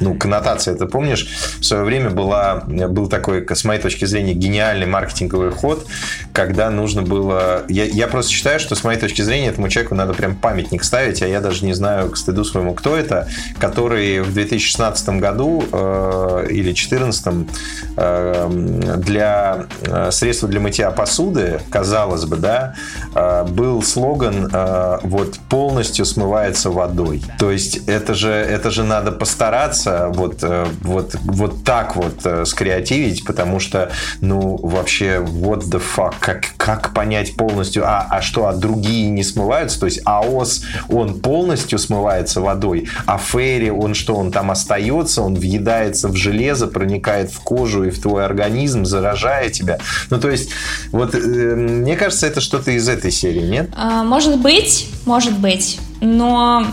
ну, 0.00 0.14
коннотация. 0.14 0.74
Ты 0.74 0.86
помнишь, 0.86 1.28
в 1.60 1.64
свое 1.64 1.84
время 1.84 2.10
была, 2.10 2.64
был 2.66 3.08
такой, 3.08 3.46
с 3.48 3.64
моей 3.64 3.80
точки 3.80 4.04
зрения, 4.04 4.34
гениальный 4.34 4.86
маркетинговый 4.86 5.50
ход, 5.50 5.86
когда 6.32 6.70
нужно 6.70 7.02
было... 7.02 7.64
Я, 7.68 7.84
я 7.84 8.08
просто 8.08 8.32
считаю, 8.32 8.60
что 8.60 8.74
с 8.74 8.84
моей 8.84 8.98
точки 8.98 9.22
зрения 9.22 9.48
этому 9.48 9.68
человеку 9.68 9.94
надо 9.94 10.14
прям 10.14 10.36
памятник 10.36 10.84
ставить, 10.84 11.22
а 11.22 11.28
я 11.28 11.40
даже 11.40 11.64
не 11.64 11.74
знаю 11.74 12.10
к 12.10 12.16
стыду 12.16 12.44
своему, 12.44 12.74
кто 12.74 12.96
это, 12.96 13.28
который 13.58 14.20
в 14.20 14.32
2016 14.32 15.08
году 15.20 15.64
э, 15.72 16.46
или 16.50 16.72
2014 16.72 17.48
э, 17.96 18.96
для 18.98 19.66
э, 19.82 20.10
средства 20.10 20.48
для 20.48 20.60
мытья 20.60 20.90
посуды, 20.90 21.60
казалось 21.70 22.24
бы, 22.24 22.36
да, 22.36 22.74
э, 23.14 23.44
был 23.44 23.82
слоган 23.82 24.50
э, 24.52 24.98
вот 25.02 25.38
полностью 25.48 26.04
смывается 26.04 26.70
водой. 26.70 27.22
То 27.38 27.50
есть 27.50 27.80
это 27.86 28.14
же, 28.14 28.30
это 28.30 28.70
же 28.70 28.84
надо 28.84 29.12
постараться 29.12 30.10
вот, 30.12 30.44
вот, 30.82 31.14
вот 31.22 31.64
так 31.64 31.96
вот 31.96 32.26
скреативить, 32.46 33.24
потому 33.24 33.60
что, 33.60 33.90
ну, 34.20 34.56
вообще, 34.56 35.16
what 35.16 35.62
the 35.64 35.82
fuck, 35.96 36.14
как, 36.20 36.46
как 36.56 36.92
понять 36.94 37.36
полностью, 37.36 37.84
а, 37.86 38.06
а 38.10 38.22
что, 38.22 38.46
а 38.46 38.52
другие 38.52 39.10
не 39.10 39.22
смываются? 39.22 39.80
То 39.80 39.86
есть 39.86 40.00
АОС, 40.04 40.62
он 40.88 41.20
полностью 41.20 41.78
смывается 41.78 42.40
водой, 42.40 42.88
а 43.06 43.18
Ферри, 43.18 43.70
он 43.70 43.94
что, 43.94 44.14
он 44.14 44.30
там 44.30 44.50
остается, 44.50 45.22
он 45.22 45.34
въедается 45.34 46.08
в 46.08 46.16
железо, 46.16 46.66
проникает 46.66 47.30
в 47.30 47.40
кожу 47.40 47.84
и 47.84 47.90
в 47.90 48.00
твой 48.00 48.24
организм, 48.24 48.84
заражая 48.84 49.50
тебя. 49.50 49.78
Ну, 50.10 50.20
то 50.20 50.30
есть, 50.30 50.50
вот, 50.92 51.14
э, 51.14 51.18
мне 51.18 51.96
кажется, 51.96 52.26
это 52.26 52.40
что-то 52.40 52.70
из 52.70 52.88
этой 52.88 53.10
серии, 53.10 53.46
нет? 53.46 53.70
А, 53.74 54.02
может 54.02 54.38
быть, 54.38 54.88
может 55.06 55.23
быть. 55.32 55.78
Но 56.00 56.66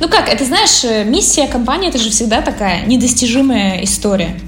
ну 0.00 0.08
как, 0.08 0.28
это 0.28 0.44
знаешь, 0.44 0.84
э, 0.84 1.04
миссия 1.04 1.46
компании 1.46 1.88
это 1.88 1.98
же 1.98 2.10
всегда 2.10 2.42
такая 2.42 2.84
недостижимая 2.86 3.82
история. 3.84 4.38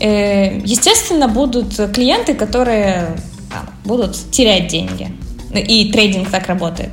Э, 0.00 0.58
естественно, 0.64 1.28
будут 1.28 1.74
клиенты, 1.92 2.34
которые 2.34 3.16
там, 3.50 3.68
будут 3.84 4.16
терять 4.30 4.68
деньги. 4.68 5.10
И 5.54 5.92
трейдинг 5.92 6.30
так 6.30 6.48
работает. 6.48 6.90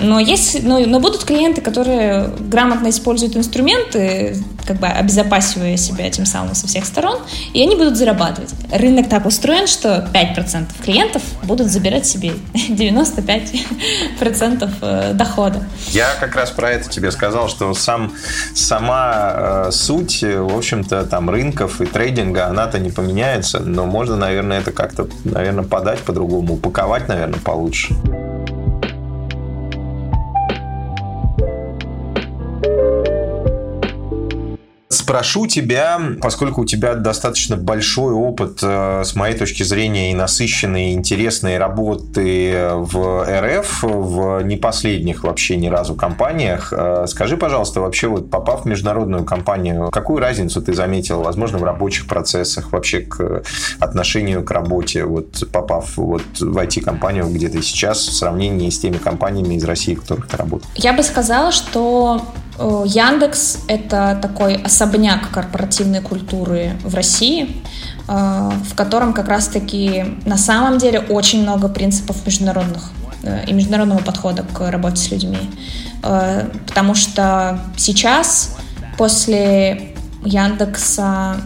Но, 0.00 0.18
есть, 0.18 0.62
но, 0.62 0.78
но 0.80 1.00
будут 1.00 1.24
клиенты, 1.24 1.60
которые 1.60 2.28
грамотно 2.38 2.88
используют 2.88 3.36
инструменты, 3.36 4.36
как 4.66 4.78
бы 4.78 4.86
обезопасивая 4.86 5.76
себя 5.76 6.10
тем 6.10 6.26
самым 6.26 6.54
со 6.54 6.66
всех 6.66 6.84
сторон, 6.84 7.18
и 7.52 7.62
они 7.62 7.76
будут 7.76 7.96
зарабатывать. 7.96 8.50
Рынок 8.72 9.08
так 9.08 9.26
устроен, 9.26 9.66
что 9.66 10.08
5% 10.12 10.66
клиентов 10.82 11.22
будут 11.42 11.68
забирать 11.68 12.06
себе 12.06 12.32
95% 12.54 14.70
э, 14.80 15.12
дохода. 15.14 15.64
Я 15.90 16.14
как 16.18 16.36
раз 16.36 16.50
про 16.50 16.70
это 16.70 16.88
тебе 16.88 17.10
сказал, 17.10 17.48
что 17.48 17.74
сам, 17.74 18.12
сама 18.54 19.32
э, 19.34 19.70
суть, 19.72 20.22
в 20.22 20.56
общем-то, 20.56 21.04
там 21.04 21.30
рынков 21.30 21.80
и 21.80 21.86
трейдинга, 21.86 22.46
она-то 22.46 22.78
не 22.78 22.90
поменяется, 22.90 23.60
но 23.60 23.86
можно, 23.86 24.16
наверное, 24.16 24.60
это 24.60 24.72
как-то, 24.72 25.08
наверное, 25.24 25.64
подать 25.64 26.00
по-другому, 26.00 26.54
упаковать, 26.54 27.08
наверное, 27.08 27.40
получше. 27.40 27.94
Спрошу 35.10 35.48
тебя, 35.48 36.00
поскольку 36.22 36.60
у 36.60 36.64
тебя 36.64 36.94
достаточно 36.94 37.56
большой 37.56 38.12
опыт, 38.12 38.60
э, 38.62 39.02
с 39.04 39.16
моей 39.16 39.36
точки 39.36 39.64
зрения, 39.64 40.12
и 40.12 40.14
насыщенные, 40.14 40.92
интересные 40.92 41.58
работы 41.58 42.56
в 42.76 43.26
РФ, 43.28 43.82
в 43.82 44.40
не 44.42 44.56
последних 44.56 45.24
вообще 45.24 45.56
ни 45.56 45.66
разу 45.66 45.96
компаниях. 45.96 46.72
Э, 46.72 47.06
скажи, 47.08 47.36
пожалуйста, 47.36 47.80
вообще 47.80 48.06
вот 48.06 48.30
попав 48.30 48.62
в 48.62 48.64
международную 48.66 49.24
компанию, 49.24 49.90
какую 49.90 50.20
разницу 50.20 50.62
ты 50.62 50.74
заметил, 50.74 51.22
возможно, 51.22 51.58
в 51.58 51.64
рабочих 51.64 52.06
процессах, 52.06 52.70
вообще 52.70 53.00
к 53.00 53.42
отношению 53.80 54.44
к 54.44 54.52
работе, 54.52 55.06
вот 55.06 55.42
попав 55.50 55.96
вот 55.96 56.22
в 56.38 56.56
IT-компанию, 56.56 57.26
где 57.26 57.48
ты 57.48 57.62
сейчас, 57.62 57.98
в 57.98 58.14
сравнении 58.14 58.70
с 58.70 58.78
теми 58.78 58.98
компаниями 58.98 59.56
из 59.56 59.64
России, 59.64 59.96
в 59.96 60.02
которых 60.02 60.28
ты 60.28 60.36
работаешь? 60.36 60.70
Я 60.76 60.92
бы 60.92 61.02
сказала, 61.02 61.50
что 61.50 62.22
Яндекс— 62.84 63.60
это 63.68 64.18
такой 64.20 64.56
особняк 64.56 65.30
корпоративной 65.30 66.00
культуры 66.00 66.72
в 66.84 66.94
России, 66.94 67.62
э, 68.06 68.50
в 68.70 68.74
котором 68.74 69.12
как 69.12 69.28
раз-таки 69.28 70.18
на 70.26 70.36
самом 70.36 70.78
деле 70.78 71.00
очень 71.00 71.42
много 71.42 71.68
принципов 71.68 72.24
международных 72.26 72.90
э, 73.22 73.46
и 73.46 73.52
международного 73.52 74.00
подхода 74.00 74.42
к 74.42 74.70
работе 74.70 74.96
с 74.96 75.10
людьми. 75.10 75.38
Потому 76.00 76.94
что 76.94 77.60
сейчас 77.76 78.56
после 78.96 79.94
Яндекса 80.24 81.36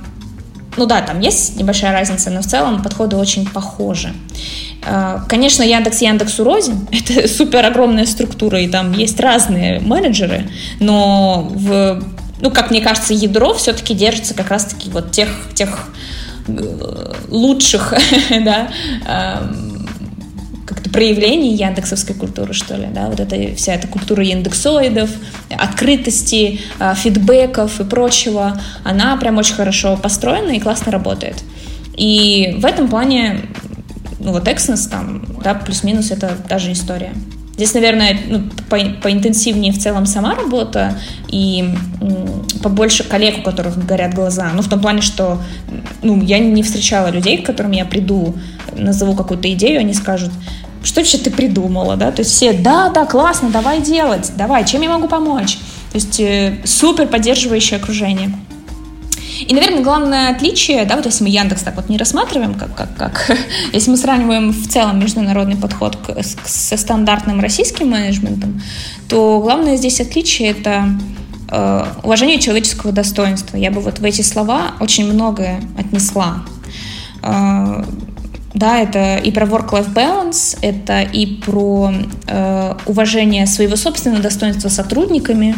ну 0.77 0.87
да, 0.87 1.01
там 1.03 1.21
есть 1.21 1.57
небольшая 1.57 1.93
разница, 1.93 2.31
но 2.31 2.41
в 2.41 2.47
целом 2.47 2.83
подходы 2.83 3.17
очень 3.17 3.47
похожи. 3.47 4.13
Э, 4.87 5.21
конечно, 5.29 5.63
Яндекс 5.63 6.03
Яндексу 6.03 6.45
рознь. 6.45 6.87
Это 6.91 7.29
супер 7.35 7.65
огромная 7.65 8.07
структура, 8.07 8.61
и 8.61 8.69
там 8.69 8.93
есть 8.93 9.21
разные 9.21 9.81
менеджеры, 9.81 10.49
но 10.81 11.49
в, 11.55 12.03
ну, 12.41 12.51
как 12.51 12.71
мне 12.71 12.81
кажется, 12.81 13.15
ядро 13.15 13.55
все-таки 13.55 13.95
держится 13.95 14.35
как 14.35 14.51
раз-таки 14.51 14.91
вот 14.91 15.13
тех, 15.13 15.29
тех 15.55 15.89
э, 16.49 17.13
лучших, 17.29 17.95
да, 18.31 18.69
эм, 19.07 19.64
как-то 20.67 20.91
проявлений 20.91 21.55
яндексовской 21.55 22.15
культуры, 22.15 22.55
что 22.55 22.77
ли, 22.77 22.87
да, 22.93 23.09
вот 23.09 23.21
эта 23.21 23.55
вся 23.55 23.75
эта 23.75 23.87
культура 23.87 24.25
индексоидов, 24.25 25.11
открытости, 25.51 26.61
э, 26.79 26.95
фидбэков 26.95 27.81
и 27.81 27.85
прочего, 27.85 28.61
она 28.83 29.17
прям 29.17 29.39
очень 29.39 29.55
хорошо 29.55 29.97
построена 29.97 30.53
и 30.53 30.61
классно 30.61 30.93
работает. 30.93 31.43
И 31.97 32.57
в 32.59 32.65
этом 32.65 32.89
плане 32.89 33.43
ну 34.25 34.33
вот 34.33 34.49
Exynos 34.49 34.89
там, 34.89 35.23
да, 35.43 35.55
плюс-минус 35.55 36.11
это 36.11 36.37
та 36.49 36.59
же 36.59 36.73
история. 36.73 37.13
Здесь, 37.57 37.73
наверное, 37.75 38.19
ну, 38.29 38.43
по, 38.69 38.79
поинтенсивнее 39.03 39.73
в 39.73 39.79
целом 39.79 40.07
сама 40.07 40.35
работа 40.35 40.99
и 41.29 41.73
побольше 42.63 43.05
коллег, 43.05 43.39
у 43.39 43.43
которых 43.43 43.85
горят 43.87 44.13
глаза. 44.13 44.51
Ну, 44.53 44.63
в 44.63 44.69
том 44.69 44.81
плане, 44.81 45.03
что 45.03 45.41
ну, 46.03 46.21
я 46.21 46.41
не 46.41 46.63
встречала 46.65 47.11
людей, 47.11 47.39
к 47.39 47.47
которым 47.47 47.73
я 47.73 47.85
приду, 47.85 48.35
назову 48.77 49.15
какую-то 49.15 49.53
идею, 49.53 49.81
они 49.81 49.95
скажут, 49.95 50.33
что 50.83 51.01
вообще 51.01 51.19
ты 51.19 51.31
придумала, 51.31 51.97
да? 51.97 52.11
То 52.11 52.21
есть 52.23 52.33
все, 52.33 52.53
да, 52.53 52.91
да, 52.91 53.07
классно, 53.07 53.51
давай 53.51 53.81
делать, 53.81 54.33
давай, 54.37 54.67
чем 54.67 54.83
я 54.83 54.91
могу 54.91 55.07
помочь? 55.07 55.59
То 55.93 55.97
есть 55.97 56.19
э, 56.19 56.59
супер 56.65 57.07
поддерживающее 57.07 57.79
окружение. 57.79 58.33
И, 59.41 59.55
наверное, 59.55 59.83
главное 59.83 60.31
отличие, 60.31 60.85
да, 60.85 60.97
вот 60.97 61.07
если 61.07 61.25
мы 61.25 61.31
Яндекс 61.31 61.63
так 61.63 61.77
вот 61.77 61.89
не 61.89 61.99
рассматриваем, 61.99 62.55
как, 62.55 62.75
как, 62.75 62.97
как 62.97 63.39
если 63.73 63.91
мы 63.91 63.97
сравниваем 63.97 64.51
в 64.51 64.69
целом 64.69 65.01
международный 65.01 65.57
подход 65.57 65.97
к, 65.97 66.15
к, 66.15 66.23
со 66.23 66.77
стандартным 66.77 67.41
российским 67.41 67.91
менеджментом, 67.91 68.63
то 69.09 69.41
главное 69.41 69.77
здесь 69.77 70.01
отличие 70.01 70.51
это 70.51 70.89
э, 71.51 71.85
уважение 72.03 72.39
человеческого 72.39 72.93
достоинства. 72.93 73.57
Я 73.57 73.71
бы 73.71 73.81
вот 73.81 73.99
в 73.99 74.05
эти 74.05 74.23
слова 74.23 74.75
очень 74.81 75.13
многое 75.13 75.61
отнесла. 75.79 76.45
Э, 77.23 77.85
да, 78.55 78.79
это 78.79 79.17
и 79.17 79.33
про 79.33 79.47
work-life 79.47 79.93
balance, 79.93 80.57
это 80.63 81.03
и 81.03 81.27
про 81.27 81.93
э, 82.29 82.75
уважение 82.87 83.47
своего 83.47 83.75
собственного 83.75 84.23
достоинства 84.23 84.69
сотрудниками, 84.69 85.57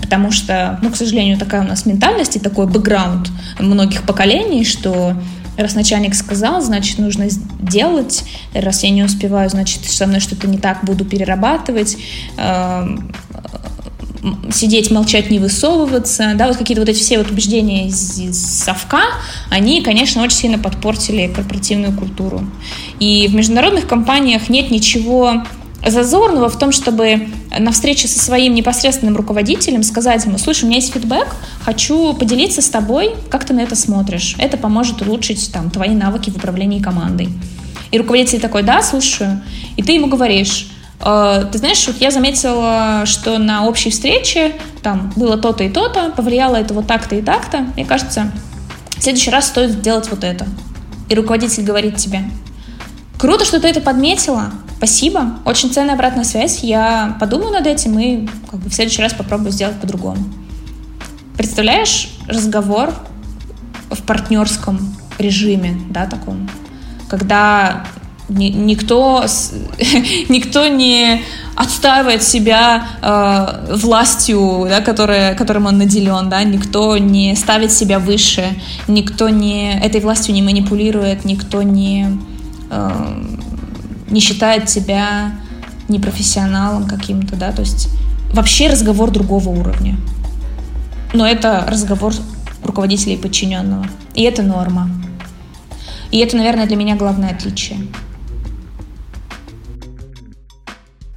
потому 0.00 0.30
что, 0.30 0.78
ну, 0.82 0.90
к 0.90 0.96
сожалению, 0.96 1.38
такая 1.38 1.62
у 1.62 1.64
нас 1.66 1.86
ментальность 1.86 2.36
и 2.36 2.40
такой 2.40 2.66
бэкграунд 2.66 3.30
многих 3.58 4.02
поколений, 4.02 4.64
что 4.64 5.14
раз 5.56 5.74
начальник 5.74 6.14
сказал, 6.14 6.60
значит, 6.60 6.98
нужно 6.98 7.26
делать, 7.60 8.24
раз 8.54 8.84
я 8.84 8.90
не 8.90 9.02
успеваю, 9.02 9.50
значит, 9.50 9.84
со 9.84 10.06
мной 10.06 10.20
что-то 10.20 10.46
не 10.46 10.58
так, 10.58 10.84
буду 10.84 11.04
перерабатывать, 11.04 11.96
эм, 12.36 13.12
сидеть, 14.52 14.90
молчать, 14.90 15.30
не 15.30 15.38
высовываться, 15.38 16.32
да, 16.36 16.48
вот 16.48 16.56
какие-то 16.56 16.82
вот 16.82 16.88
эти 16.88 16.98
все 16.98 17.18
вот 17.18 17.30
убеждения 17.30 17.88
из, 17.88 18.18
из 18.18 18.64
совка, 18.64 19.02
они, 19.50 19.82
конечно, 19.82 20.22
очень 20.22 20.36
сильно 20.36 20.58
подпортили 20.58 21.28
корпоративную 21.28 21.92
культуру. 21.92 22.44
И 23.00 23.28
в 23.28 23.34
международных 23.34 23.86
компаниях 23.86 24.48
нет 24.48 24.70
ничего 24.70 25.44
зазорного 25.86 26.48
в 26.48 26.58
том, 26.58 26.72
чтобы 26.72 27.28
на 27.56 27.72
встрече 27.72 28.08
со 28.08 28.18
своим 28.18 28.54
непосредственным 28.54 29.16
руководителем 29.16 29.82
сказать 29.82 30.24
ему, 30.24 30.38
слушай, 30.38 30.64
у 30.64 30.66
меня 30.66 30.76
есть 30.76 30.92
фидбэк, 30.92 31.28
хочу 31.62 32.14
поделиться 32.14 32.62
с 32.62 32.68
тобой, 32.68 33.14
как 33.30 33.44
ты 33.44 33.54
на 33.54 33.60
это 33.60 33.76
смотришь. 33.76 34.34
Это 34.38 34.56
поможет 34.56 35.02
улучшить 35.02 35.52
там, 35.52 35.70
твои 35.70 35.90
навыки 35.90 36.30
в 36.30 36.36
управлении 36.36 36.80
командой. 36.80 37.28
И 37.90 37.98
руководитель 37.98 38.40
такой, 38.40 38.62
да, 38.62 38.82
слушаю. 38.82 39.40
И 39.76 39.82
ты 39.82 39.92
ему 39.92 40.08
говоришь, 40.08 40.68
э, 41.00 41.46
ты 41.50 41.58
знаешь, 41.58 41.86
вот 41.86 41.96
я 42.00 42.10
заметила, 42.10 43.04
что 43.06 43.38
на 43.38 43.66
общей 43.66 43.90
встрече 43.90 44.52
там 44.82 45.12
было 45.16 45.38
то-то 45.38 45.64
и 45.64 45.68
то-то, 45.68 46.10
повлияло 46.10 46.56
это 46.56 46.74
вот 46.74 46.86
так-то 46.86 47.14
и 47.14 47.22
так-то. 47.22 47.66
Мне 47.76 47.86
кажется, 47.86 48.30
в 48.96 49.02
следующий 49.02 49.30
раз 49.30 49.46
стоит 49.46 49.80
делать 49.80 50.10
вот 50.10 50.24
это. 50.24 50.46
И 51.08 51.14
руководитель 51.14 51.62
говорит 51.62 51.96
тебе, 51.96 52.24
круто, 53.18 53.44
что 53.44 53.60
ты 53.60 53.68
это 53.68 53.80
подметила, 53.80 54.52
спасибо, 54.78 55.38
очень 55.44 55.70
ценная 55.70 55.94
обратная 55.94 56.24
связь, 56.24 56.60
я 56.62 57.16
подумаю 57.20 57.52
над 57.52 57.66
этим 57.66 57.98
и 57.98 58.28
как 58.50 58.60
бы, 58.60 58.70
в 58.70 58.74
следующий 58.74 59.02
раз 59.02 59.12
попробую 59.12 59.50
сделать 59.50 59.78
по-другому. 59.80 60.24
Представляешь 61.36 62.10
разговор 62.28 62.94
в 63.90 64.02
партнерском 64.02 64.96
режиме, 65.18 65.76
да, 65.90 66.06
таком, 66.06 66.48
когда 67.08 67.84
никто, 68.28 69.24
никто 70.28 70.66
не 70.68 71.22
отстаивает 71.56 72.22
себя 72.22 72.86
э, 73.02 73.74
властью, 73.76 74.66
да, 74.68 74.80
которая, 74.80 75.34
которым 75.34 75.66
он 75.66 75.78
наделен, 75.78 76.28
да, 76.28 76.44
никто 76.44 76.98
не 76.98 77.34
ставит 77.34 77.72
себя 77.72 77.98
выше, 77.98 78.46
никто 78.86 79.28
не 79.28 79.76
этой 79.80 80.00
властью 80.00 80.34
не 80.34 80.42
манипулирует, 80.42 81.24
никто 81.24 81.62
не, 81.62 82.18
э, 82.70 82.90
не 84.10 84.20
считает 84.20 84.68
себя 84.68 85.32
непрофессионалом 85.88 86.86
каким-то, 86.86 87.36
да, 87.36 87.52
то 87.52 87.60
есть 87.62 87.88
вообще 88.32 88.68
разговор 88.68 89.10
другого 89.10 89.48
уровня. 89.48 89.96
Но 91.12 91.26
это 91.26 91.64
разговор 91.66 92.12
руководителя 92.62 93.14
и 93.14 93.16
подчиненного. 93.16 93.86
И 94.14 94.22
это 94.22 94.42
норма. 94.42 94.90
И 96.10 96.18
это, 96.18 96.36
наверное, 96.36 96.66
для 96.66 96.76
меня 96.76 96.96
главное 96.96 97.30
отличие. 97.30 97.78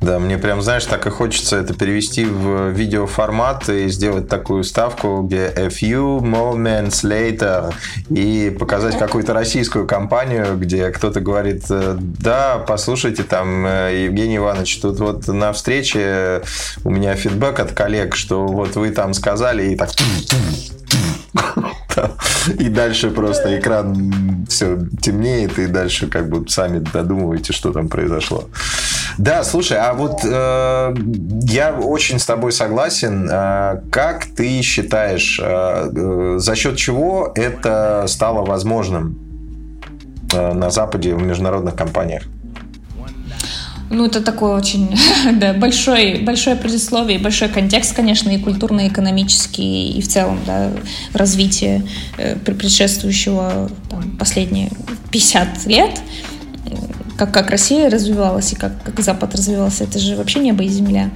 Да, 0.02 0.18
мне 0.18 0.40
прям, 0.40 0.64
знаешь, 0.64 0.86
так 0.86 1.06
и 1.06 1.12
хочется 1.12 1.58
это 1.58 1.76
перевести 1.76 2.26
в 2.26 2.70
видеоформат 2.70 3.70
и 3.70 3.88
сделать 3.88 4.28
такую 4.28 4.64
ставку, 4.64 5.22
где 5.22 5.54
a 5.56 5.68
few 5.68 6.20
moments 6.20 7.04
later 7.04 7.72
и 8.10 8.50
показать 8.58 8.98
какую-то 8.98 9.36
российскую 9.36 9.86
компанию, 9.86 10.58
где 10.58 10.90
кто-то 10.90 11.22
говорит, 11.22 11.66
э, 11.70 11.98
да, 12.00 12.58
послушайте, 12.68 13.22
там, 13.22 13.64
э, 13.68 14.06
Евгений 14.06 14.38
Иванович, 14.38 14.80
тут 14.82 15.00
вот 15.00 15.28
на 15.28 15.54
встрече 15.54 16.42
у 16.84 16.90
меня 16.90 17.16
фидбэк 17.16 17.60
от 17.60 17.74
коллег, 17.74 18.16
что 18.16 18.48
вот 18.48 18.76
вы 18.76 18.90
там 18.90 19.14
сказали, 19.14 19.74
и 19.74 19.76
так 19.76 19.92
и 22.60 22.70
дальше 22.70 23.12
просто 23.12 23.60
экран 23.60 24.46
все 24.50 24.80
темнеет, 25.00 25.60
и 25.60 25.68
дальше 25.68 26.08
как 26.08 26.28
бы 26.28 26.48
сами 26.50 26.80
додумываете, 26.80 27.54
что 27.54 27.72
там 27.72 27.88
произошло. 27.88 28.50
Да, 29.22 29.44
слушай, 29.44 29.78
а 29.78 29.94
вот 29.94 30.22
э, 30.24 30.96
я 31.44 31.74
очень 31.74 32.18
с 32.18 32.26
тобой 32.26 32.52
согласен. 32.52 33.30
Э, 33.32 33.80
как 33.92 34.26
ты 34.26 34.64
считаешь, 34.64 35.40
э, 35.40 35.92
э, 35.96 36.36
за 36.40 36.56
счет 36.56 36.76
чего 36.78 37.32
это 37.36 38.06
стало 38.08 38.44
возможным 38.44 39.20
э, 40.34 40.54
на 40.54 40.72
Западе 40.72 41.14
в 41.14 41.22
международных 41.22 41.76
компаниях? 41.76 42.24
Ну, 43.92 44.08
это 44.08 44.24
такое 44.24 44.58
очень 44.58 44.98
да, 45.34 45.54
большой, 45.54 46.22
большое 46.24 46.56
предисловие, 46.56 47.20
большой 47.20 47.50
контекст, 47.50 47.96
конечно, 47.96 48.32
и 48.32 48.40
культурно-экономический, 48.40 49.92
и 49.92 50.02
в 50.02 50.08
целом 50.08 50.40
да, 50.48 50.72
развитие 51.14 51.84
э, 52.18 52.38
предшествующего 52.38 53.70
там, 53.88 54.18
последние 54.18 54.72
50 55.12 55.68
лет 55.68 56.02
как, 57.22 57.32
как 57.32 57.52
Россия 57.52 57.88
развивалась 57.88 58.52
и 58.52 58.56
как, 58.56 58.72
как 58.84 59.00
Запад 59.00 59.36
развивался, 59.36 59.84
это 59.84 60.00
же 60.00 60.16
вообще 60.16 60.40
небо 60.40 60.64
и 60.64 60.68
земля. 60.68 61.12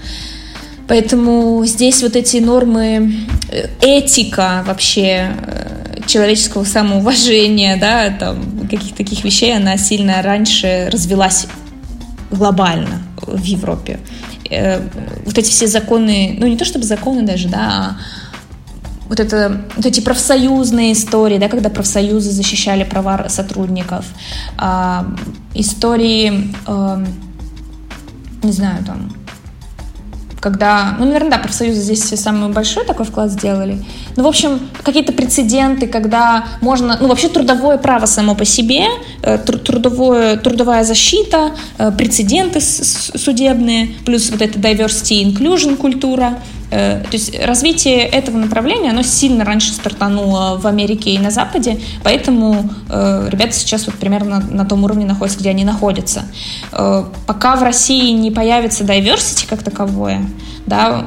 Поэтому 0.88 1.66
здесь 1.66 2.04
вот 2.04 2.16
эти 2.16 2.38
нормы, 2.38 3.12
э, 3.50 3.70
этика 3.82 4.64
вообще 4.68 5.32
э, 5.36 6.02
человеческого 6.06 6.64
самоуважения, 6.64 7.78
да, 7.80 8.12
там, 8.12 8.68
каких-то 8.70 8.98
таких 8.98 9.24
вещей, 9.24 9.58
она 9.58 9.78
сильно 9.78 10.22
раньше 10.22 10.90
развилась 10.92 11.48
глобально 12.30 13.02
в 13.26 13.44
Европе. 13.44 14.00
Э, 14.52 14.88
вот 15.26 15.36
эти 15.40 15.50
все 15.50 15.66
законы, 15.66 16.36
ну 16.40 16.46
не 16.46 16.56
то 16.56 16.66
чтобы 16.66 16.86
законы 16.86 17.24
даже, 17.24 17.48
да, 17.48 17.58
а 17.58 17.98
вот, 19.08 19.20
это, 19.20 19.62
вот 19.76 19.86
эти 19.86 20.02
профсоюзные 20.02 20.94
истории, 20.94 21.38
да, 21.38 21.50
когда 21.50 21.70
профсоюзы 21.70 22.32
защищали 22.32 22.84
права 22.84 23.26
сотрудников, 23.30 24.06
э, 24.60 25.04
истории, 25.54 26.54
э, 26.68 27.06
не 28.44 28.52
знаю, 28.52 28.84
там, 28.86 29.12
когда, 30.46 30.96
ну, 31.00 31.06
наверное, 31.06 31.32
да, 31.32 31.38
профсоюзы 31.40 31.82
здесь 31.82 32.04
самый 32.22 32.52
большой 32.52 32.86
такой 32.86 33.06
вклад 33.06 33.32
сделали. 33.32 33.84
Ну, 34.16 34.24
в 34.24 34.28
общем, 34.28 34.60
какие-то 34.84 35.12
прецеденты, 35.12 35.88
когда 35.88 36.46
можно, 36.62 37.00
ну, 37.02 37.08
вообще 37.08 37.30
трудовое 37.30 37.80
право 37.80 38.06
само 38.06 38.36
по 38.36 38.46
себе, 38.46 38.86
э, 39.24 39.40
трудовое, 39.40 40.38
трудовая 40.38 40.84
защита, 40.84 41.52
э, 41.80 41.92
прецеденты 41.92 42.62
судебные, 42.62 43.96
плюс 44.06 44.30
вот 44.30 44.44
эта 44.44 44.60
diversity 44.60 45.24
inclusion 45.24 45.78
культура, 45.78 46.38
то 46.70 47.10
есть 47.12 47.40
развитие 47.40 48.00
этого 48.00 48.38
направления, 48.38 48.90
оно 48.90 49.04
сильно 49.04 49.46
раньше 49.46 49.72
стартануло 49.72 50.58
в 50.58 50.66
Америке 50.66 51.12
и 51.12 51.20
на 51.20 51.30
Западе, 51.30 51.80
поэтому 52.04 52.70
э, 52.90 53.28
ребята 53.30 53.54
сейчас 53.54 53.86
вот 53.86 53.96
примерно 53.96 54.40
на, 54.40 54.48
на 54.48 54.66
том 54.66 54.84
уровне 54.84 55.06
находятся, 55.06 55.40
где 55.40 55.52
они 55.52 55.64
находятся. 55.64 56.26
Э, 56.72 57.06
пока 57.28 57.56
в 57.56 57.64
России 57.64 58.12
не 58.12 58.32
появится 58.32 58.84
diversity 58.84 59.46
как 59.48 59.64
таковое, 59.64 60.22
да, 60.66 61.06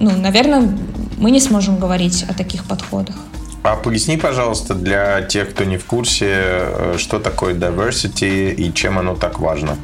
ну, 0.00 0.10
наверное, 0.16 0.76
мы 1.18 1.30
не 1.30 1.40
сможем 1.40 1.78
говорить 1.78 2.24
о 2.28 2.34
таких 2.34 2.64
подходах. 2.64 3.16
А 3.62 3.76
поясни, 3.76 4.16
пожалуйста, 4.16 4.74
для 4.74 5.22
тех, 5.22 5.50
кто 5.50 5.64
не 5.64 5.78
в 5.78 5.84
курсе, 5.84 6.26
э, 6.28 6.94
что 6.98 7.18
такое 7.18 7.54
diversity 7.54 8.52
и 8.52 8.72
чем 8.72 8.98
оно 8.98 9.14
так 9.14 9.40
важно. 9.40 9.76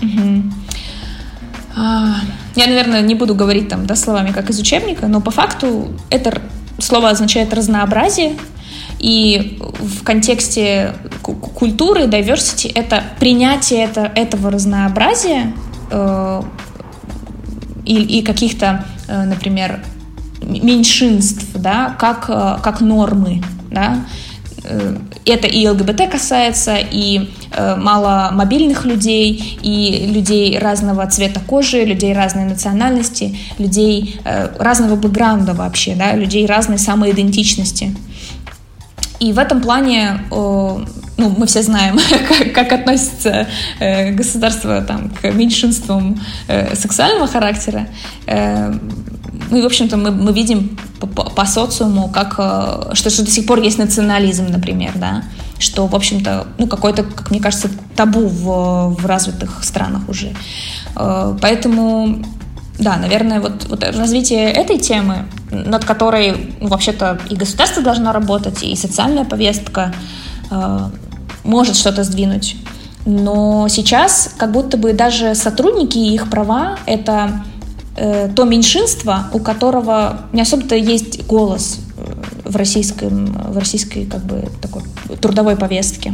Угу. 0.00 0.42
А, 1.78 2.16
я, 2.56 2.66
наверное, 2.66 3.02
не 3.02 3.14
буду 3.14 3.36
говорить 3.36 3.68
там 3.68 3.86
да, 3.86 3.94
словами, 3.94 4.32
как 4.32 4.50
из 4.50 4.58
учебника, 4.58 5.06
но 5.06 5.20
по 5.20 5.30
факту 5.30 5.92
это 6.10 6.40
слово 6.78 7.10
означает 7.10 7.54
разнообразие, 7.54 8.36
и 8.98 9.58
в 9.60 10.02
контексте 10.02 10.94
культуры, 11.22 12.04
diversity, 12.04 12.72
это 12.74 13.04
принятие 13.20 13.84
это, 13.84 14.10
этого 14.12 14.50
разнообразия 14.50 15.52
э, 15.92 16.42
и, 17.84 18.18
и 18.18 18.22
каких-то, 18.22 18.84
э, 19.06 19.24
например, 19.24 19.80
меньшинств, 20.42 21.46
да, 21.54 21.94
как, 21.96 22.28
э, 22.28 22.56
как 22.60 22.80
нормы, 22.80 23.40
да, 23.70 24.04
Э, 24.64 24.96
это 25.24 25.46
и 25.46 25.66
ЛГБТ 25.66 26.10
касается, 26.10 26.76
и 26.78 27.30
э, 27.58 27.76
маломобильных 27.76 28.84
людей, 28.84 29.58
и 29.62 30.06
людей 30.06 30.58
разного 30.58 31.06
цвета 31.06 31.40
кожи, 31.46 31.84
людей 31.84 32.12
разной 32.12 32.44
национальности, 32.44 33.36
людей 33.58 34.20
э, 34.24 34.48
разного 34.58 34.96
бэкграунда 34.96 35.54
вообще, 35.54 35.94
да, 35.94 36.14
людей 36.14 36.46
разной 36.46 36.78
самоидентичности. 36.78 37.94
И 39.20 39.32
в 39.32 39.38
этом 39.38 39.60
плане, 39.60 40.20
ну, 40.30 40.86
мы 41.16 41.46
все 41.46 41.62
знаем, 41.62 41.98
как, 42.28 42.52
как 42.52 42.72
относится 42.72 43.48
государство 44.12 44.80
там, 44.80 45.10
к 45.10 45.32
меньшинствам 45.32 46.20
сексуального 46.74 47.26
характера. 47.26 47.88
Ну 49.50 49.58
и, 49.58 49.62
в 49.62 49.66
общем-то, 49.66 49.96
мы, 49.96 50.10
мы 50.10 50.32
видим 50.32 50.78
по, 51.00 51.06
по 51.06 51.46
социуму, 51.46 52.08
как, 52.08 52.34
э, 52.38 52.94
что, 52.94 53.10
что 53.10 53.24
до 53.24 53.30
сих 53.30 53.46
пор 53.46 53.60
есть 53.60 53.78
национализм, 53.78 54.46
например, 54.50 54.92
да, 54.96 55.22
что, 55.58 55.86
в 55.86 55.94
общем-то, 55.94 56.46
ну, 56.58 56.66
какой-то, 56.66 57.02
как 57.02 57.30
мне 57.30 57.40
кажется, 57.40 57.68
табу 57.96 58.26
в, 58.26 58.94
в 58.94 59.06
развитых 59.06 59.64
странах 59.64 60.08
уже. 60.08 60.34
Э, 60.96 61.36
поэтому, 61.40 62.24
да, 62.78 62.96
наверное, 62.96 63.40
вот, 63.40 63.66
вот 63.68 63.82
развитие 63.82 64.50
этой 64.50 64.78
темы, 64.78 65.26
над 65.50 65.84
которой, 65.84 66.54
ну, 66.60 66.68
вообще-то, 66.68 67.18
и 67.28 67.36
государство 67.36 67.82
должно 67.82 68.12
работать, 68.12 68.62
и 68.62 68.76
социальная 68.76 69.24
повестка 69.24 69.92
э, 70.50 70.80
может 71.44 71.76
что-то 71.76 72.04
сдвинуть. 72.04 72.56
Но 73.04 73.68
сейчас 73.68 74.34
как 74.36 74.52
будто 74.52 74.76
бы 74.76 74.92
даже 74.92 75.34
сотрудники 75.34 75.98
и 75.98 76.14
их 76.14 76.30
права— 76.30 76.78
это 76.86 77.44
э, 77.96 78.28
то 78.34 78.44
меньшинство, 78.44 79.24
у 79.32 79.38
которого 79.38 80.20
не 80.32 80.42
особо-то 80.42 80.76
есть 80.76 81.26
голос 81.26 81.80
в, 82.48 82.56
российском, 82.56 83.26
в 83.52 83.58
российской 83.58 84.04
как 84.04 84.24
бы 84.24 84.48
такой 84.60 84.82
трудовой 85.20 85.56
повестке. 85.56 86.12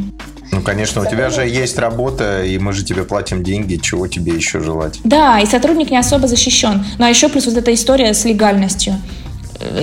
Ну, 0.53 0.61
конечно, 0.61 1.03
у 1.03 1.07
тебя 1.07 1.31
же 1.31 1.47
есть 1.47 1.79
работа, 1.79 2.45
и 2.45 2.59
мы 2.59 2.73
же 2.73 2.85
тебе 2.85 3.05
платим 3.05 3.43
деньги, 3.43 3.77
чего 3.77 4.07
тебе 4.07 4.35
еще 4.35 4.61
желать? 4.61 5.01
Да, 5.05 5.41
и 5.41 5.47
сотрудник 5.47 5.91
не 5.91 5.99
особо 5.99 6.29
защищен. 6.29 6.85
Ну, 6.99 7.05
а 7.05 7.09
еще 7.09 7.29
плюс 7.29 7.47
вот 7.47 7.57
эта 7.57 7.73
история 7.75 8.15
с 8.15 8.25
легальностью. 8.25 8.95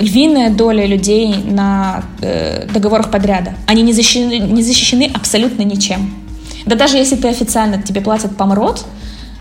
Львиная 0.00 0.50
доля 0.50 0.86
людей 0.86 1.34
на 1.34 2.04
э, 2.20 2.66
договорах 2.72 3.10
подряда. 3.10 3.54
Они 3.66 3.82
не 3.82 3.92
защищены, 3.92 4.38
не 4.38 4.62
защищены 4.62 5.10
абсолютно 5.12 5.62
ничем. 5.62 6.14
Да 6.66 6.76
даже 6.76 6.96
если 6.96 7.16
ты 7.16 7.28
официально 7.28 7.82
тебе 7.82 8.00
платят 8.00 8.36
помрот, 8.36 8.84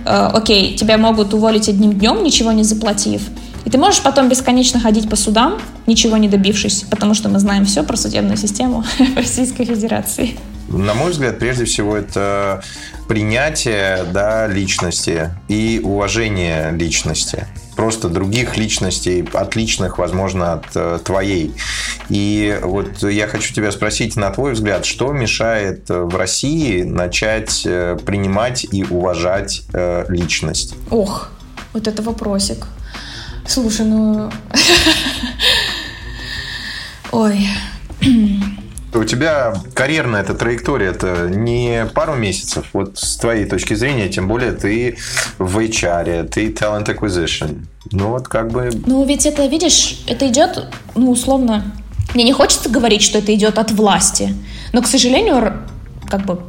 э, 0.06 0.30
окей, 0.34 0.76
тебя 0.76 0.98
могут 0.98 1.34
уволить 1.34 1.70
одним 1.70 1.94
днем, 1.94 2.24
ничего 2.24 2.52
не 2.52 2.64
заплатив. 2.64 3.22
И 3.66 3.70
ты 3.70 3.78
можешь 3.78 4.02
потом 4.02 4.30
бесконечно 4.30 4.80
ходить 4.80 5.10
по 5.10 5.16
судам, 5.16 5.60
ничего 5.88 6.18
не 6.18 6.28
добившись, 6.28 6.86
потому 6.90 7.14
что 7.14 7.30
мы 7.30 7.40
знаем 7.40 7.66
все 7.66 7.84
про 7.84 7.96
судебную 7.96 8.38
систему 8.38 8.84
Российской 9.16 9.66
Федерации. 9.66 10.38
На 10.68 10.94
мой 10.94 11.12
взгляд, 11.12 11.38
прежде 11.38 11.66
всего, 11.66 11.98
это 11.98 12.64
принятие 13.08 14.06
да, 14.14 14.48
личности 14.48 15.30
и 15.50 15.82
уважение 15.84 16.72
личности. 16.72 17.46
Просто 17.76 18.10
других 18.10 18.58
личностей, 18.58 19.28
отличных, 19.34 19.98
возможно, 19.98 20.54
от 20.54 20.66
э, 20.76 21.00
твоей. 21.04 21.54
И 22.10 22.58
вот 22.62 23.04
я 23.04 23.28
хочу 23.28 23.54
тебя 23.54 23.72
спросить, 23.72 24.16
на 24.16 24.30
твой 24.30 24.54
взгляд, 24.54 24.86
что 24.86 25.12
мешает 25.12 25.90
э, 25.90 26.02
в 26.02 26.16
России 26.16 26.84
начать 26.84 27.64
э, 27.66 27.98
принимать 28.06 28.66
и 28.72 28.84
уважать 28.84 29.64
э, 29.74 30.06
личность? 30.10 30.76
Ох, 30.90 31.32
вот 31.74 31.88
это 31.88 32.02
вопросик. 32.04 32.68
Слушай, 33.46 33.86
ну... 33.86 34.32
Ой. 37.12 37.48
У 38.94 39.04
тебя 39.06 39.54
карьерная 39.74 40.22
эта 40.22 40.34
траектория, 40.34 40.88
это 40.88 41.30
не 41.30 41.86
пару 41.94 42.16
месяцев. 42.16 42.66
Вот 42.74 42.98
с 42.98 43.18
твоей 43.18 43.46
точки 43.46 43.74
зрения, 43.74 44.10
тем 44.10 44.28
более 44.28 44.52
ты 44.52 44.98
в 45.38 45.58
HR, 45.58 46.28
ты 46.28 46.50
talent 46.50 46.88
acquisition. 46.88 47.66
Ну 47.92 48.10
вот 48.10 48.28
как 48.28 48.52
бы... 48.52 48.70
Ну 48.86 49.06
ведь 49.06 49.26
это, 49.26 49.46
видишь, 49.46 50.02
это 50.08 50.28
идет, 50.28 50.68
ну 50.96 51.12
условно, 51.12 51.74
мне 52.14 52.26
не 52.26 52.34
хочется 52.34 52.70
говорить, 52.70 53.02
что 53.02 53.20
это 53.20 53.34
идет 53.34 53.58
от 53.58 53.72
власти, 53.72 54.36
но, 54.74 54.82
к 54.82 54.88
сожалению, 54.88 55.54
как 56.10 56.26
бы 56.26 56.42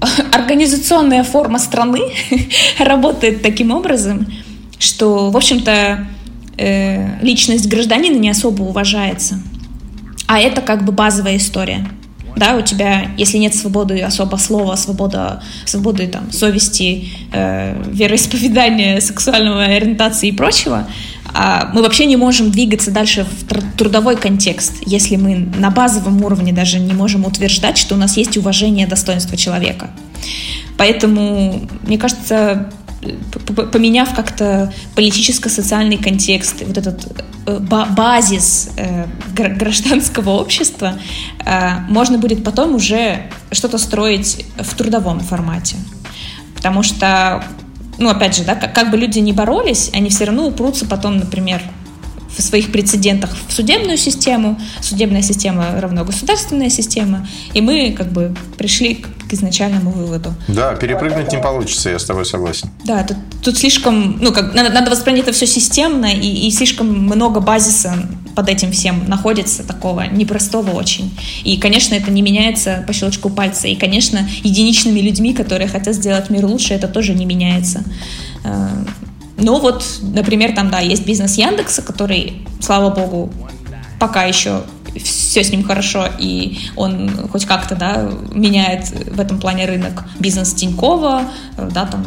организационная 0.32 1.24
форма 1.24 1.58
страны 1.58 2.00
работает 2.78 3.42
таким 3.42 3.70
образом, 3.70 4.26
что, 4.80 5.30
в 5.30 5.36
общем-то, 5.36 6.06
э, 6.56 7.22
личность 7.22 7.68
гражданина 7.68 8.16
не 8.16 8.30
особо 8.30 8.62
уважается. 8.62 9.40
А 10.26 10.40
это 10.40 10.62
как 10.62 10.84
бы 10.84 10.90
базовая 10.90 11.36
история. 11.36 11.86
Да, 12.36 12.56
у 12.56 12.62
тебя, 12.62 13.10
если 13.18 13.38
нет 13.38 13.54
свободы 13.54 14.00
особо 14.00 14.36
слова, 14.36 14.76
свобода, 14.76 15.42
свободы 15.66 16.06
там, 16.06 16.32
совести, 16.32 17.08
э, 17.32 17.82
вероисповедания, 17.92 19.00
сексуального 19.00 19.64
ориентации 19.64 20.28
и 20.28 20.32
прочего, 20.32 20.86
э, 21.34 21.38
мы 21.74 21.82
вообще 21.82 22.06
не 22.06 22.16
можем 22.16 22.50
двигаться 22.50 22.90
дальше 22.90 23.24
в 23.24 23.76
трудовой 23.76 24.16
контекст, 24.16 24.74
если 24.86 25.16
мы 25.16 25.36
на 25.58 25.70
базовом 25.70 26.24
уровне 26.24 26.52
даже 26.52 26.78
не 26.78 26.94
можем 26.94 27.26
утверждать, 27.26 27.76
что 27.76 27.96
у 27.96 27.98
нас 27.98 28.16
есть 28.16 28.36
уважение 28.36 28.86
достоинства 28.86 29.36
человека. 29.36 29.90
Поэтому, 30.78 31.60
мне 31.82 31.98
кажется, 31.98 32.70
поменяв 33.72 34.14
как-то 34.14 34.72
политическо-социальный 34.94 35.96
контекст, 35.96 36.62
вот 36.62 36.76
этот 36.76 37.24
э, 37.46 37.58
базис 37.58 38.70
э, 38.76 39.06
гражданского 39.34 40.30
общества, 40.30 40.98
э, 41.44 41.78
можно 41.88 42.18
будет 42.18 42.44
потом 42.44 42.74
уже 42.74 43.30
что-то 43.52 43.78
строить 43.78 44.44
в 44.58 44.74
трудовом 44.74 45.20
формате. 45.20 45.76
Потому 46.54 46.82
что, 46.82 47.42
ну, 47.98 48.10
опять 48.10 48.36
же, 48.36 48.44
да, 48.44 48.54
как, 48.54 48.90
бы 48.90 48.98
люди 48.98 49.18
не 49.18 49.32
боролись, 49.32 49.90
они 49.94 50.10
все 50.10 50.24
равно 50.24 50.46
упрутся 50.46 50.86
потом, 50.86 51.16
например, 51.16 51.62
в 52.36 52.42
своих 52.42 52.70
прецедентах 52.70 53.30
в 53.48 53.52
судебную 53.52 53.96
систему, 53.96 54.60
судебная 54.80 55.22
система 55.22 55.80
равно 55.80 56.04
государственная 56.04 56.70
система, 56.70 57.26
и 57.54 57.60
мы 57.60 57.92
как 57.96 58.12
бы 58.12 58.34
пришли 58.56 58.96
к, 58.96 59.08
к 59.30 59.34
изначальному 59.34 59.90
выводу. 59.90 60.34
Да, 60.48 60.74
перепрыгнуть 60.74 61.32
не 61.32 61.38
получится, 61.38 61.90
я 61.90 61.98
с 61.98 62.04
тобой 62.04 62.26
согласен. 62.26 62.68
Да, 62.84 63.04
тут, 63.04 63.16
тут 63.42 63.58
слишком, 63.58 64.18
ну, 64.20 64.32
как, 64.32 64.54
надо, 64.54 64.70
надо 64.70 64.90
воспринять 64.90 65.22
это 65.22 65.32
все 65.32 65.46
системно, 65.46 66.06
и, 66.06 66.48
и 66.48 66.50
слишком 66.50 66.88
много 66.88 67.40
базиса 67.40 67.94
под 68.34 68.48
этим 68.48 68.72
всем 68.72 69.08
находится, 69.08 69.62
такого 69.62 70.06
непростого 70.10 70.70
очень. 70.72 71.16
И, 71.44 71.58
конечно, 71.58 71.94
это 71.94 72.10
не 72.10 72.22
меняется 72.22 72.84
по 72.86 72.92
щелчку 72.92 73.30
пальца, 73.30 73.68
и, 73.68 73.76
конечно, 73.76 74.28
единичными 74.42 75.00
людьми, 75.00 75.32
которые 75.32 75.68
хотят 75.68 75.94
сделать 75.94 76.30
мир 76.30 76.46
лучше, 76.46 76.74
это 76.74 76.88
тоже 76.88 77.14
не 77.14 77.24
меняется 77.24 77.84
э, 78.44 78.84
но 79.40 79.58
вот, 79.58 79.84
например, 80.02 80.54
там, 80.54 80.70
да, 80.70 80.80
есть 80.80 81.06
бизнес 81.06 81.38
Яндекса, 81.38 81.80
который, 81.80 82.46
слава 82.60 82.90
богу, 82.94 83.32
пока 83.98 84.24
еще 84.24 84.64
все 84.98 85.44
с 85.44 85.50
ним 85.50 85.64
хорошо, 85.64 86.06
и 86.18 86.58
он 86.76 87.28
хоть 87.28 87.46
как-то, 87.46 87.76
да, 87.76 88.10
меняет 88.32 88.90
в 88.90 89.20
этом 89.20 89.38
плане 89.38 89.66
рынок 89.66 90.04
бизнес 90.18 90.52
Тинькова, 90.54 91.22
да, 91.56 91.86
там, 91.86 92.04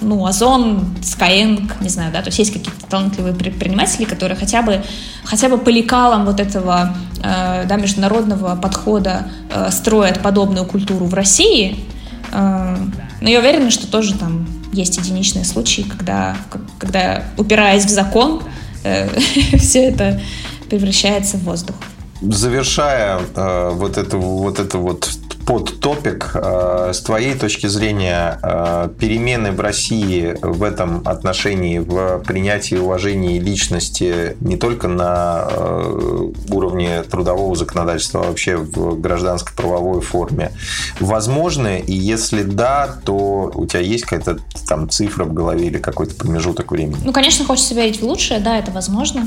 ну, 0.00 0.26
Озон, 0.26 0.96
Skyeng, 1.00 1.72
не 1.80 1.88
знаю, 1.88 2.12
да, 2.12 2.20
то 2.20 2.28
есть 2.28 2.38
есть 2.38 2.52
какие-то 2.52 2.86
талантливые 2.86 3.34
предприниматели, 3.34 4.04
которые 4.04 4.36
хотя 4.36 4.62
бы, 4.62 4.82
хотя 5.24 5.48
бы 5.48 5.58
по 5.58 5.70
лекалам 5.70 6.24
вот 6.24 6.40
этого, 6.40 6.94
э, 7.22 7.64
да, 7.66 7.76
международного 7.76 8.56
подхода 8.56 9.30
э, 9.50 9.70
строят 9.70 10.20
подобную 10.22 10.66
культуру 10.66 11.06
в 11.06 11.14
России, 11.14 11.84
э, 12.32 12.76
но 13.20 13.28
я 13.28 13.40
уверена, 13.40 13.70
что 13.70 13.90
тоже 13.90 14.14
там 14.14 14.46
есть 14.72 14.96
единичные 14.98 15.44
случаи, 15.44 15.82
когда, 15.82 16.36
когда 16.78 17.24
упираясь 17.36 17.84
в 17.84 17.88
закон, 17.88 18.42
э, 18.84 19.08
все 19.58 19.84
это 19.84 20.20
превращается 20.68 21.36
в 21.36 21.44
воздух. 21.44 21.76
Завершая 22.20 23.20
э, 23.34 23.70
вот 23.72 23.96
это 23.96 24.16
вот 24.16 24.58
это 24.58 24.78
вот 24.78 25.08
подтопик. 25.48 26.32
Э, 26.34 26.92
с 26.92 27.00
твоей 27.00 27.34
точки 27.34 27.68
зрения, 27.68 28.38
э, 28.42 28.90
перемены 29.00 29.52
в 29.52 29.60
России 29.60 30.36
в 30.42 30.62
этом 30.62 31.00
отношении, 31.06 31.78
в 31.78 32.18
принятии 32.18 32.74
и 32.74 32.78
уважении 32.78 33.38
личности 33.38 34.36
не 34.40 34.58
только 34.58 34.88
на 34.88 35.48
э, 35.48 36.32
уровне 36.50 37.02
трудового 37.04 37.56
законодательства, 37.56 38.20
а 38.20 38.24
вообще 38.24 38.56
в 38.56 39.00
гражданской 39.00 39.56
правовой 39.56 40.02
форме, 40.02 40.52
возможны? 41.00 41.82
И 41.86 41.94
если 41.94 42.42
да, 42.42 42.96
то 43.06 43.50
у 43.54 43.64
тебя 43.64 43.80
есть 43.80 44.04
какая-то 44.04 44.40
там 44.68 44.90
цифра 44.90 45.24
в 45.24 45.32
голове 45.32 45.68
или 45.68 45.78
какой-то 45.78 46.14
промежуток 46.14 46.72
времени? 46.72 46.98
Ну, 47.02 47.12
конечно, 47.14 47.46
хочется 47.46 47.74
верить 47.74 48.02
в 48.02 48.04
лучшее, 48.04 48.40
да, 48.40 48.58
это 48.58 48.70
возможно. 48.70 49.26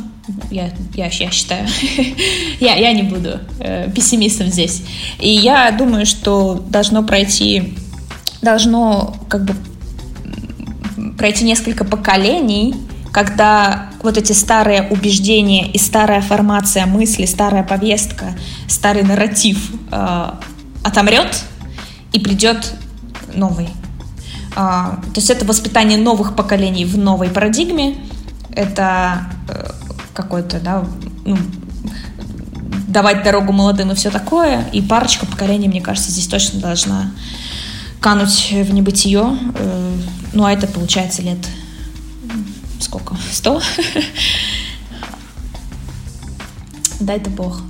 Я, 0.51 0.71
я, 0.93 1.07
я 1.07 1.31
считаю. 1.31 1.67
я, 2.59 2.75
я 2.75 2.93
не 2.93 3.01
буду 3.01 3.39
пессимистом 3.95 4.47
здесь. 4.47 4.83
И 5.17 5.29
я 5.29 5.71
думаю, 5.71 6.05
что 6.11 6.63
должно 6.69 7.03
пройти, 7.03 7.77
должно 8.41 9.15
как 9.29 9.45
бы 9.45 9.55
пройти 11.17 11.43
несколько 11.43 11.83
поколений, 11.85 12.75
когда 13.11 13.89
вот 14.01 14.17
эти 14.17 14.31
старые 14.31 14.87
убеждения 14.89 15.69
и 15.71 15.77
старая 15.77 16.21
формация 16.21 16.85
мысли, 16.85 17.25
старая 17.25 17.63
повестка, 17.63 18.35
старый 18.67 19.03
нарратив 19.03 19.71
э, 19.91 20.31
отомрет 20.83 21.43
и 22.13 22.19
придет 22.19 22.73
новый. 23.33 23.69
Э, 24.55 24.55
то 24.55 25.15
есть 25.15 25.29
это 25.29 25.45
воспитание 25.45 25.97
новых 25.97 26.35
поколений 26.35 26.85
в 26.85 26.97
новой 26.97 27.29
парадигме, 27.29 27.97
это 28.53 29.27
э, 29.49 29.71
какой-то, 30.13 30.59
да, 30.59 30.85
ну, 31.25 31.37
давать 32.91 33.23
дорогу 33.23 33.51
молодым 33.51 33.91
и 33.91 33.95
все 33.95 34.11
такое. 34.11 34.67
И 34.71 34.81
парочка 34.81 35.25
поколений, 35.25 35.67
мне 35.67 35.81
кажется, 35.81 36.11
здесь 36.11 36.27
точно 36.27 36.59
должна 36.59 37.11
кануть 37.99 38.51
в 38.51 38.73
небытие. 38.73 39.37
Э, 39.55 39.97
ну, 40.33 40.45
а 40.45 40.51
это 40.51 40.67
получается 40.67 41.21
лет 41.21 41.39
сколько? 42.79 43.15
Сто? 43.31 43.61
Дай-то 46.99 47.29
Бог. 47.29 47.61